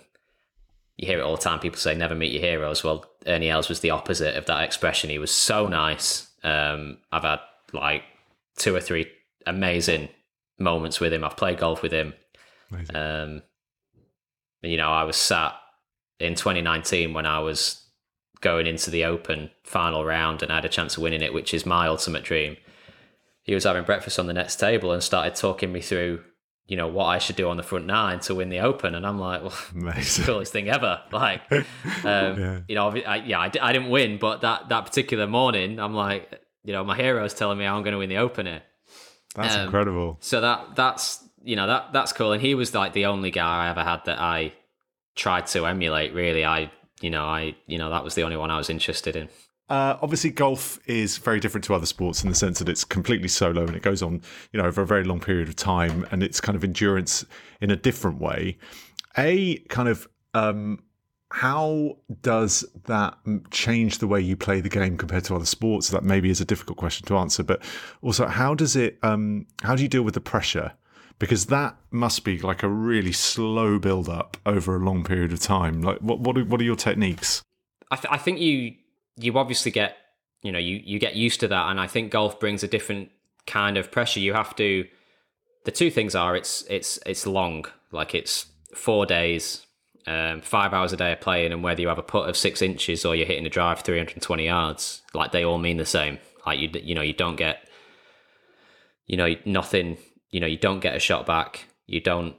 [0.96, 1.58] you hear it all the time.
[1.58, 2.84] People say never meet your heroes.
[2.84, 5.10] Well, Ernie Els was the opposite of that expression.
[5.10, 6.30] He was so nice.
[6.44, 7.40] Um, I've had
[7.72, 8.04] like
[8.58, 9.08] two or three
[9.44, 10.08] amazing
[10.60, 11.24] moments with him.
[11.24, 12.14] I've played golf with him.
[12.94, 13.42] Um,
[14.62, 15.54] you know, I was sat
[16.20, 17.82] in 2019 when I was
[18.40, 21.54] going into the Open final round and I had a chance of winning it, which
[21.54, 22.56] is my ultimate dream.
[23.42, 26.22] He was having breakfast on the next table and started talking me through,
[26.66, 28.94] you know, what I should do on the front nine to win the Open.
[28.94, 29.54] And I'm like, well,
[29.96, 31.02] it's the coolest thing ever.
[31.12, 31.64] Like, um,
[32.04, 32.60] yeah.
[32.68, 36.40] you know, I, yeah, I, I didn't win, but that, that particular morning, I'm like,
[36.64, 38.62] you know, my hero's telling me I'm going to win the Open here.
[39.34, 40.16] That's um, incredible.
[40.20, 42.32] So that that's you know that that's cool.
[42.32, 44.54] And he was like the only guy I ever had that I
[45.14, 46.14] tried to emulate.
[46.14, 49.16] Really, I you know I you know that was the only one I was interested
[49.16, 49.28] in.
[49.68, 53.28] Uh, obviously, golf is very different to other sports in the sense that it's completely
[53.28, 54.20] solo and it goes on,
[54.52, 57.24] you know, over a very long period of time, and it's kind of endurance
[57.62, 58.58] in a different way.
[59.16, 60.82] A kind of um,
[61.30, 63.18] how does that
[63.50, 65.88] change the way you play the game compared to other sports?
[65.88, 67.62] That maybe is a difficult question to answer, but
[68.02, 68.98] also how does it?
[69.02, 70.72] Um, how do you deal with the pressure?
[71.24, 75.40] Because that must be like a really slow build up over a long period of
[75.40, 75.82] time.
[75.82, 77.42] Like, what what are, what are your techniques?
[77.90, 78.74] I, th- I think you
[79.16, 79.96] you obviously get
[80.42, 83.10] you know you you get used to that, and I think golf brings a different
[83.46, 84.20] kind of pressure.
[84.20, 84.86] You have to.
[85.64, 89.64] The two things are it's it's it's long, like it's four days
[90.06, 92.60] um, five hours a day of playing, and whether you have a putt of six
[92.60, 96.18] inches or you're hitting a drive 320 yards, like they all mean the same.
[96.46, 97.66] Like you, you know, you don't get,
[99.06, 99.96] you know, nothing.
[100.34, 101.66] You know, you don't get a shot back.
[101.86, 102.34] You don't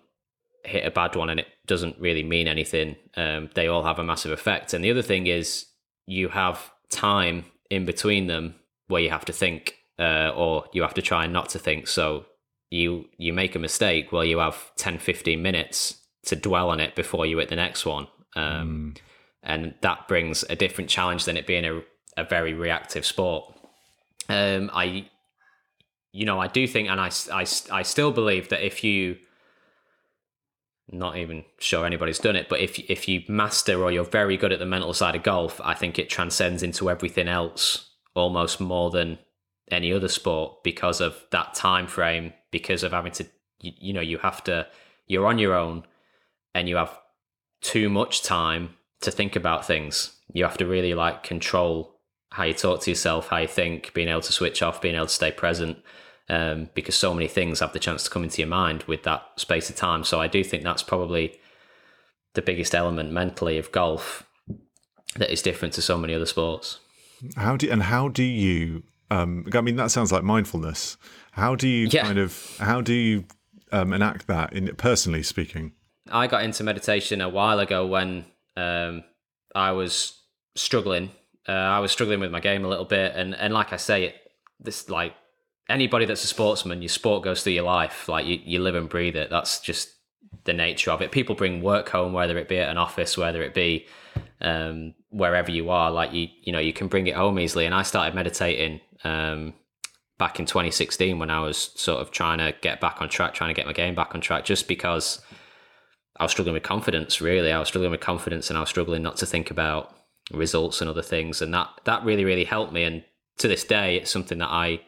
[0.66, 2.98] hit a bad one, and it doesn't really mean anything.
[3.16, 4.74] Um, they all have a massive effect.
[4.74, 5.68] And the other thing is,
[6.06, 8.56] you have time in between them
[8.88, 11.88] where you have to think, uh, or you have to try not to think.
[11.88, 12.26] So
[12.70, 16.96] you you make a mistake, well, you have 10, 15 minutes to dwell on it
[16.96, 18.08] before you hit the next one.
[18.36, 19.02] Um, mm.
[19.42, 21.82] And that brings a different challenge than it being a,
[22.18, 23.56] a very reactive sport.
[24.28, 25.08] Um, I,
[26.16, 29.18] you know, I do think, and I, I, I still believe that if you,
[30.90, 34.54] not even sure anybody's done it, but if if you master or you're very good
[34.54, 38.92] at the mental side of golf, I think it transcends into everything else almost more
[38.92, 39.20] than
[39.70, 43.26] any other sport because of that time frame, because of having to,
[43.60, 44.68] you, you know, you have to,
[45.08, 45.84] you're on your own
[46.54, 46.98] and you have
[47.60, 50.16] too much time to think about things.
[50.32, 52.00] You have to really like control
[52.32, 55.08] how you talk to yourself, how you think, being able to switch off, being able
[55.08, 55.78] to stay present.
[56.28, 59.24] Um, because so many things have the chance to come into your mind with that
[59.38, 60.04] space of time.
[60.04, 61.38] So I do think that's probably
[62.34, 64.28] the biggest element mentally of golf
[65.16, 66.80] that is different to so many other sports.
[67.36, 68.84] How do and how do you?
[69.12, 70.98] Um, I mean, that sounds like mindfulness.
[71.32, 72.04] How do you yeah.
[72.04, 72.58] kind of?
[72.60, 73.26] How do you
[73.72, 75.74] um, enact that in personally speaking?
[76.12, 78.26] I got into meditation a while ago when
[78.58, 79.04] um,
[79.54, 80.22] I was
[80.56, 81.12] struggling.
[81.48, 84.06] Uh, I was struggling with my game a little bit, and and like I say,
[84.06, 84.16] it,
[84.60, 85.14] this like
[85.70, 88.08] anybody that's a sportsman, your sport goes through your life.
[88.08, 89.30] Like you, you live and breathe it.
[89.30, 89.90] That's just
[90.44, 91.12] the nature of it.
[91.12, 93.88] People bring work home, whether it be at an office, whether it be
[94.42, 95.92] um, wherever you are.
[95.92, 97.66] Like you, you know, you can bring it home easily.
[97.66, 99.54] And I started meditating um,
[100.18, 103.50] back in 2016 when I was sort of trying to get back on track, trying
[103.50, 105.22] to get my game back on track, just because
[106.18, 107.22] I was struggling with confidence.
[107.22, 109.96] Really, I was struggling with confidence, and I was struggling not to think about
[110.32, 112.84] results and other things, and that that really really helped me.
[112.84, 113.04] And
[113.38, 114.82] to this day, it's something that I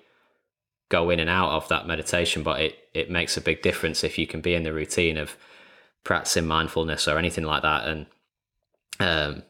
[0.89, 4.17] go in and out of that meditation, but it it makes a big difference if
[4.17, 5.35] you can be in the routine of
[6.03, 7.87] practicing mindfulness or anything like that.
[7.87, 8.05] And
[8.99, 9.43] um,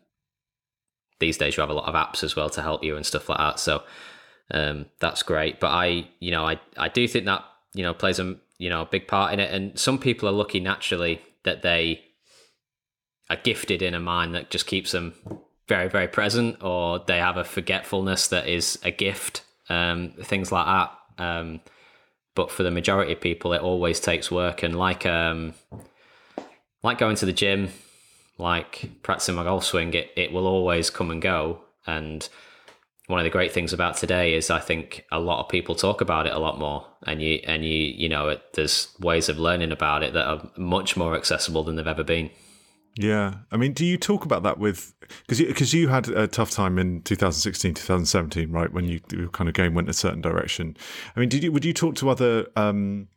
[1.20, 3.30] these days, you have a lot of apps as well to help you and stuff
[3.30, 3.60] like that.
[3.60, 3.84] So
[4.52, 5.60] um, that's great.
[5.60, 8.82] But I, you know, I I do think that you know plays a you know
[8.82, 9.54] a big part in it.
[9.54, 12.02] And some people are lucky naturally that they
[13.30, 15.14] are gifted in a mind that just keeps them
[15.68, 20.66] very, very present, or they have a forgetfulness that is a gift, um, things like
[20.66, 20.92] that.
[21.18, 21.62] Um,
[22.36, 25.54] but for the majority of people, it always takes work, and like um,
[26.84, 27.70] like going to the gym,
[28.38, 31.62] like practicing my golf swing, it it will always come and go.
[31.88, 32.28] And
[33.08, 36.02] one of the great things about today is I think a lot of people talk
[36.02, 39.40] about it a lot more, and you and you you know it, there's ways of
[39.40, 42.30] learning about it that are much more accessible than they've ever been.
[42.98, 44.94] Yeah, I mean, do you talk about that with
[45.28, 48.74] because because you, you, had a tough time in 2016, 2017, right?
[48.74, 50.76] When you your kind of game went a certain direction.
[51.16, 53.08] I mean, did you would you talk to other um,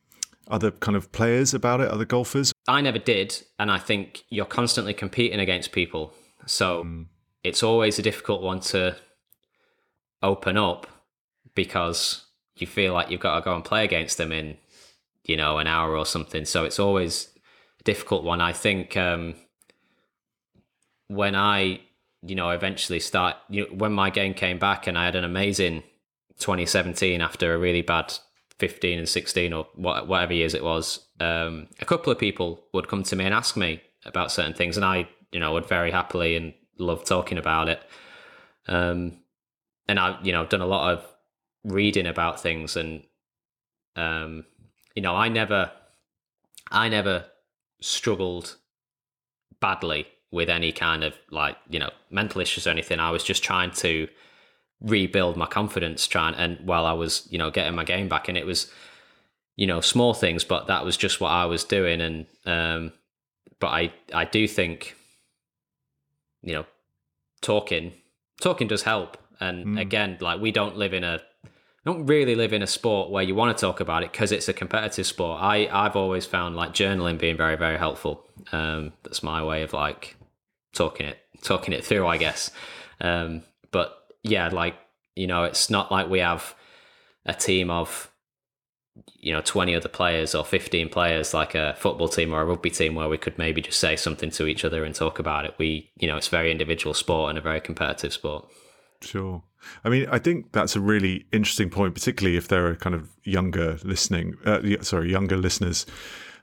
[0.48, 2.52] other kind of players about it, other golfers?
[2.68, 6.12] I never did, and I think you're constantly competing against people,
[6.44, 7.06] so mm.
[7.42, 8.96] it's always a difficult one to
[10.22, 10.86] open up
[11.54, 12.26] because
[12.56, 14.58] you feel like you've got to go and play against them in
[15.24, 16.44] you know an hour or something.
[16.44, 17.30] So it's always
[17.80, 18.42] a difficult one.
[18.42, 19.36] I think um,
[21.10, 21.80] when I
[22.22, 25.24] you know eventually start you know, when my game came back and I had an
[25.24, 25.82] amazing
[26.38, 28.14] 2017 after a really bad
[28.60, 33.02] 15 and 16 or whatever years it was, um, a couple of people would come
[33.02, 36.36] to me and ask me about certain things, and I, you know, would very happily
[36.36, 37.82] and love talking about it.
[38.68, 39.18] Um,
[39.88, 41.06] and I, you know, done a lot of
[41.64, 43.02] reading about things, and
[43.96, 44.44] um,
[44.94, 45.72] you know, I never,
[46.70, 47.24] I never
[47.80, 48.56] struggled
[49.60, 53.00] badly with any kind of like you know mental issues or anything.
[53.00, 54.08] I was just trying to
[54.80, 58.38] rebuild my confidence trying and while I was you know getting my game back and
[58.38, 58.72] it was
[59.56, 62.92] you know small things but that was just what I was doing and um
[63.58, 64.96] but I I do think
[66.40, 66.64] you know
[67.42, 67.92] talking
[68.40, 69.80] talking does help and mm.
[69.80, 71.20] again like we don't live in a
[71.84, 74.48] don't really live in a sport where you want to talk about it because it's
[74.48, 75.40] a competitive sport.
[75.40, 78.26] I I've always found like journaling being very very helpful.
[78.52, 80.16] Um, that's my way of like
[80.72, 82.50] talking it talking it through, I guess.
[83.00, 84.76] Um, but yeah, like
[85.16, 86.54] you know, it's not like we have
[87.26, 88.10] a team of
[89.18, 92.70] you know 20 other players or 15 players like a football team or a rugby
[92.70, 95.54] team where we could maybe just say something to each other and talk about it.
[95.58, 98.46] We you know it's very individual sport and a very competitive sport.
[99.02, 99.42] Sure.
[99.84, 103.10] I mean i think that's a really interesting point particularly if there are kind of
[103.24, 105.84] younger listening uh, sorry younger listeners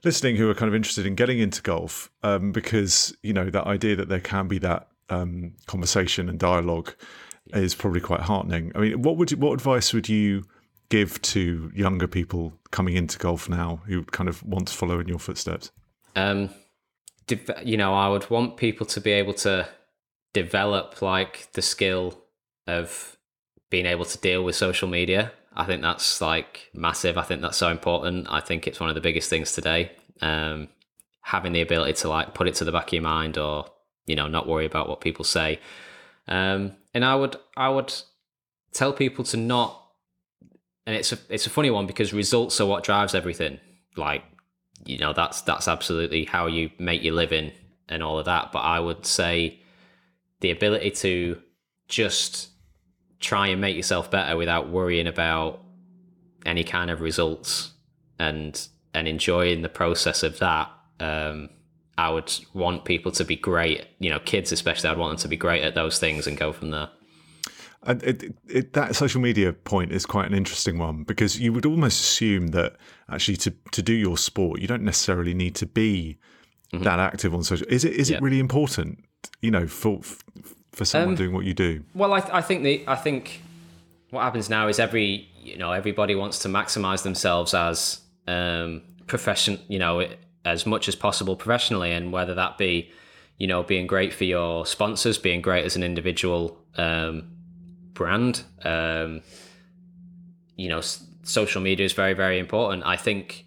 [0.07, 3.67] listening who are kind of interested in getting into golf um, because you know that
[3.67, 6.93] idea that there can be that um, conversation and dialogue
[7.53, 8.71] is probably quite heartening.
[8.73, 10.43] I mean, what would you, what advice would you
[10.89, 15.09] give to younger people coming into golf now who kind of want to follow in
[15.09, 15.71] your footsteps?
[16.15, 16.49] Um,
[17.63, 19.67] you know, I would want people to be able to
[20.33, 22.17] develop like the skill
[22.65, 23.17] of
[23.69, 25.33] being able to deal with social media.
[25.57, 27.17] I think that's like massive.
[27.17, 28.27] I think that's so important.
[28.29, 29.91] I think it's one of the biggest things today.
[30.21, 30.67] Um,
[31.21, 33.65] having the ability to like put it to the back of your mind or,
[34.05, 35.59] you know, not worry about what people say.
[36.27, 37.91] Um, and I would I would
[38.71, 39.83] tell people to not.
[40.85, 43.59] And it's a it's a funny one because results are what drives everything.
[43.95, 44.23] Like
[44.85, 47.51] you know that's that's absolutely how you make your living
[47.89, 48.51] and all of that.
[48.51, 49.59] But I would say
[50.41, 51.41] the ability to
[51.87, 52.49] just
[53.19, 55.61] try and make yourself better without worrying about
[56.45, 57.71] any kind of results
[58.19, 61.49] and and enjoying the process of that um,
[61.97, 64.89] I would want people to be great, you know, kids especially.
[64.89, 66.89] I'd want them to be great at those things and go from there.
[67.83, 71.65] And it, it, that social media point is quite an interesting one because you would
[71.65, 72.75] almost assume that
[73.09, 76.17] actually to, to do your sport, you don't necessarily need to be
[76.73, 76.83] mm-hmm.
[76.83, 77.65] that active on social.
[77.69, 78.17] Is it is yeah.
[78.17, 79.03] it really important,
[79.41, 80.23] you know, for for
[80.85, 81.83] someone um, doing what you do?
[81.93, 83.41] Well, I, I think the I think
[84.09, 89.59] what happens now is every you know everybody wants to maximize themselves as um, profession.
[89.67, 90.07] You know,
[90.45, 92.91] as much as possible professionally, and whether that be,
[93.37, 97.29] you know, being great for your sponsors, being great as an individual um,
[97.93, 98.43] brand.
[98.63, 99.21] Um,
[100.55, 100.81] you know,
[101.23, 102.83] social media is very, very important.
[102.85, 103.45] I think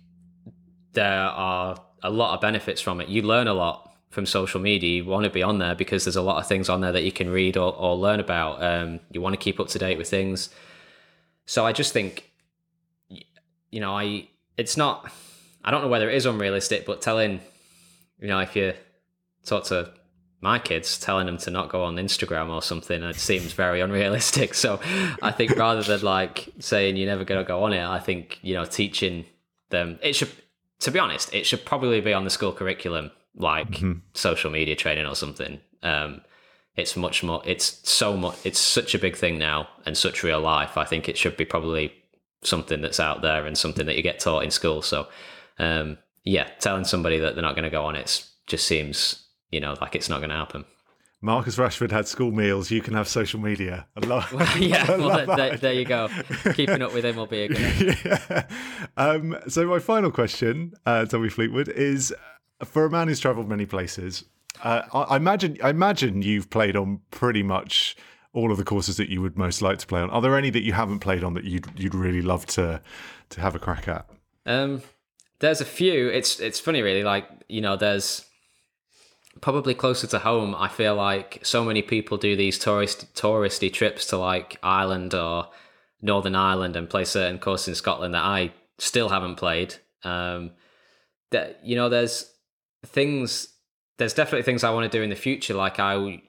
[0.92, 3.08] there are a lot of benefits from it.
[3.08, 5.02] You learn a lot from social media.
[5.02, 7.02] You want to be on there because there's a lot of things on there that
[7.02, 8.62] you can read or, or learn about.
[8.62, 10.50] Um, you want to keep up to date with things.
[11.46, 12.30] So I just think,
[13.08, 15.10] you know, I it's not
[15.64, 17.40] I don't know whether it is unrealistic, but telling,
[18.18, 18.74] you know, if you
[19.44, 19.90] talk to
[20.40, 24.54] my kids, telling them to not go on Instagram or something, it seems very unrealistic.
[24.54, 24.80] So
[25.22, 28.38] I think rather than like saying you're never going to go on it, I think,
[28.42, 29.26] you know, teaching
[29.68, 30.30] them, it should,
[30.80, 34.00] to be honest, it should probably be on the school curriculum, like mm-hmm.
[34.14, 35.60] social media training or something.
[35.82, 36.22] Um,
[36.76, 40.40] it's much more, it's so much, it's such a big thing now and such real
[40.40, 40.76] life.
[40.76, 41.92] I think it should be probably
[42.42, 44.82] something that's out there and something that you get taught in school.
[44.82, 45.08] So
[45.58, 49.60] um, yeah, telling somebody that they're not going to go on it just seems, you
[49.60, 50.64] know, like it's not going to happen.
[51.22, 52.70] Marcus Rashford had school meals.
[52.70, 53.86] You can have social media.
[53.94, 54.32] I love.
[54.40, 56.08] Well, yeah, I well, there, there, you go.
[56.54, 57.98] Keeping up with him will be a good.
[58.04, 58.46] yeah.
[58.96, 62.14] Um, so my final question, uh, Tommy Fleetwood, is
[62.64, 64.24] for a man who's travelled many places.
[64.62, 65.56] Uh, I, imagine.
[65.62, 67.96] I imagine you've played on pretty much
[68.32, 70.10] all of the courses that you would most like to play on.
[70.10, 72.80] Are there any that you haven't played on that you'd you'd really love to
[73.30, 74.06] to have a crack at?
[74.46, 74.82] Um,
[75.40, 76.08] there's a few.
[76.08, 77.04] It's it's funny, really.
[77.04, 78.24] Like you know, there's
[79.40, 80.54] probably closer to home.
[80.54, 85.48] I feel like so many people do these tourist touristy trips to like Ireland or
[86.02, 89.76] Northern Ireland and play certain courses in Scotland that I still haven't played.
[90.02, 90.52] Um,
[91.30, 92.30] that you know, there's
[92.84, 93.48] things.
[93.98, 95.54] There's definitely things I want to do in the future.
[95.54, 96.22] Like I,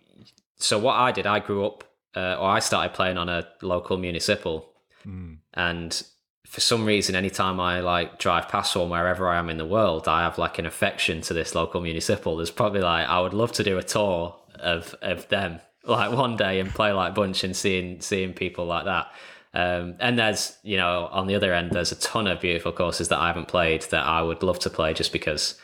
[0.58, 1.84] so what I did, I grew up,
[2.16, 4.70] uh, or I started playing on a local municipal,
[5.06, 5.38] mm.
[5.54, 6.04] and
[6.52, 10.10] for some reason, anytime I like drive past one wherever I am in the world,
[10.10, 12.36] I have like an affection to this local municipal.
[12.36, 16.36] There's probably like I would love to do a tour of of them like one
[16.36, 19.08] day and play like bunch and seeing seeing people like that.
[19.54, 23.08] Um, and there's you know on the other end, there's a ton of beautiful courses
[23.08, 25.56] that I haven't played that I would love to play just because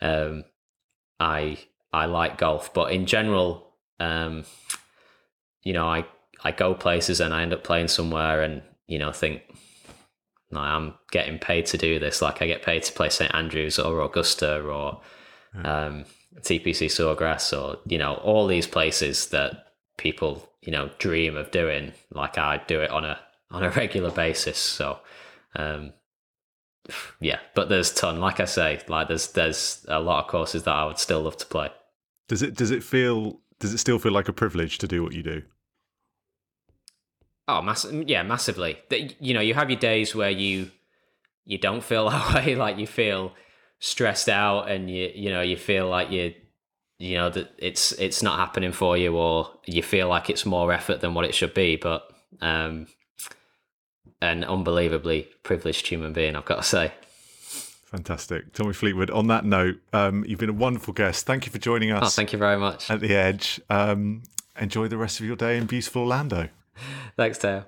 [0.00, 0.44] um,
[1.18, 1.58] I
[1.92, 2.72] I like golf.
[2.72, 4.44] But in general, um,
[5.62, 6.06] you know, I
[6.42, 9.42] I go places and I end up playing somewhere and you know think
[10.52, 12.22] I'm getting paid to do this.
[12.22, 15.00] Like I get paid to play St Andrews or Augusta or
[15.64, 16.04] um,
[16.40, 21.92] TPC Sawgrass or you know all these places that people you know dream of doing.
[22.12, 23.18] Like I do it on a
[23.50, 24.58] on a regular basis.
[24.58, 24.98] So
[25.56, 25.92] um,
[27.20, 28.20] yeah, but there's ton.
[28.20, 31.36] Like I say, like there's there's a lot of courses that I would still love
[31.38, 31.70] to play.
[32.28, 35.12] Does it does it feel does it still feel like a privilege to do what
[35.12, 35.42] you do?
[37.46, 38.78] Oh, mass- yeah, massively.
[39.18, 40.70] You know, you have your days where you
[41.44, 43.32] you don't feel that way, like you feel
[43.78, 46.34] stressed out, and you you know you feel like you
[46.98, 50.72] you know that it's it's not happening for you, or you feel like it's more
[50.72, 51.76] effort than what it should be.
[51.76, 52.08] But
[52.40, 52.86] um,
[54.22, 56.92] an unbelievably privileged human being, I've got to say.
[57.90, 58.52] Fantastic.
[58.52, 61.26] Tommy Fleetwood, on that note, um, you've been a wonderful guest.
[61.26, 62.02] Thank you for joining us.
[62.04, 62.88] Oh, thank you very much.
[62.88, 63.60] At The Edge.
[63.68, 64.22] Um,
[64.60, 66.48] enjoy the rest of your day in beautiful Orlando.
[67.16, 67.64] Thanks, Teo.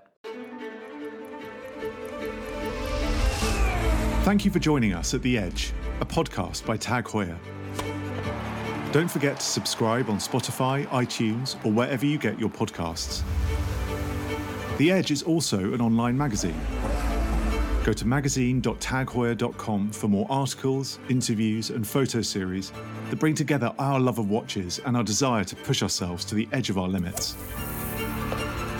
[4.22, 7.36] Thank you for joining us at The Edge, a podcast by Tag Heuer.
[8.92, 13.22] Don't forget to subscribe on Spotify, iTunes, or wherever you get your podcasts.
[14.78, 16.58] The Edge is also an online magazine.
[17.84, 22.72] Go to magazine.tagheuer.com for more articles, interviews, and photo series
[23.10, 26.48] that bring together our love of watches and our desire to push ourselves to the
[26.52, 27.36] edge of our limits.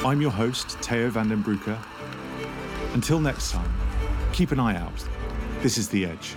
[0.05, 1.79] I'm your host, Teo van den Broeke.
[2.95, 3.73] Until next time,
[4.33, 5.05] keep an eye out.
[5.63, 6.37] This is The Edge.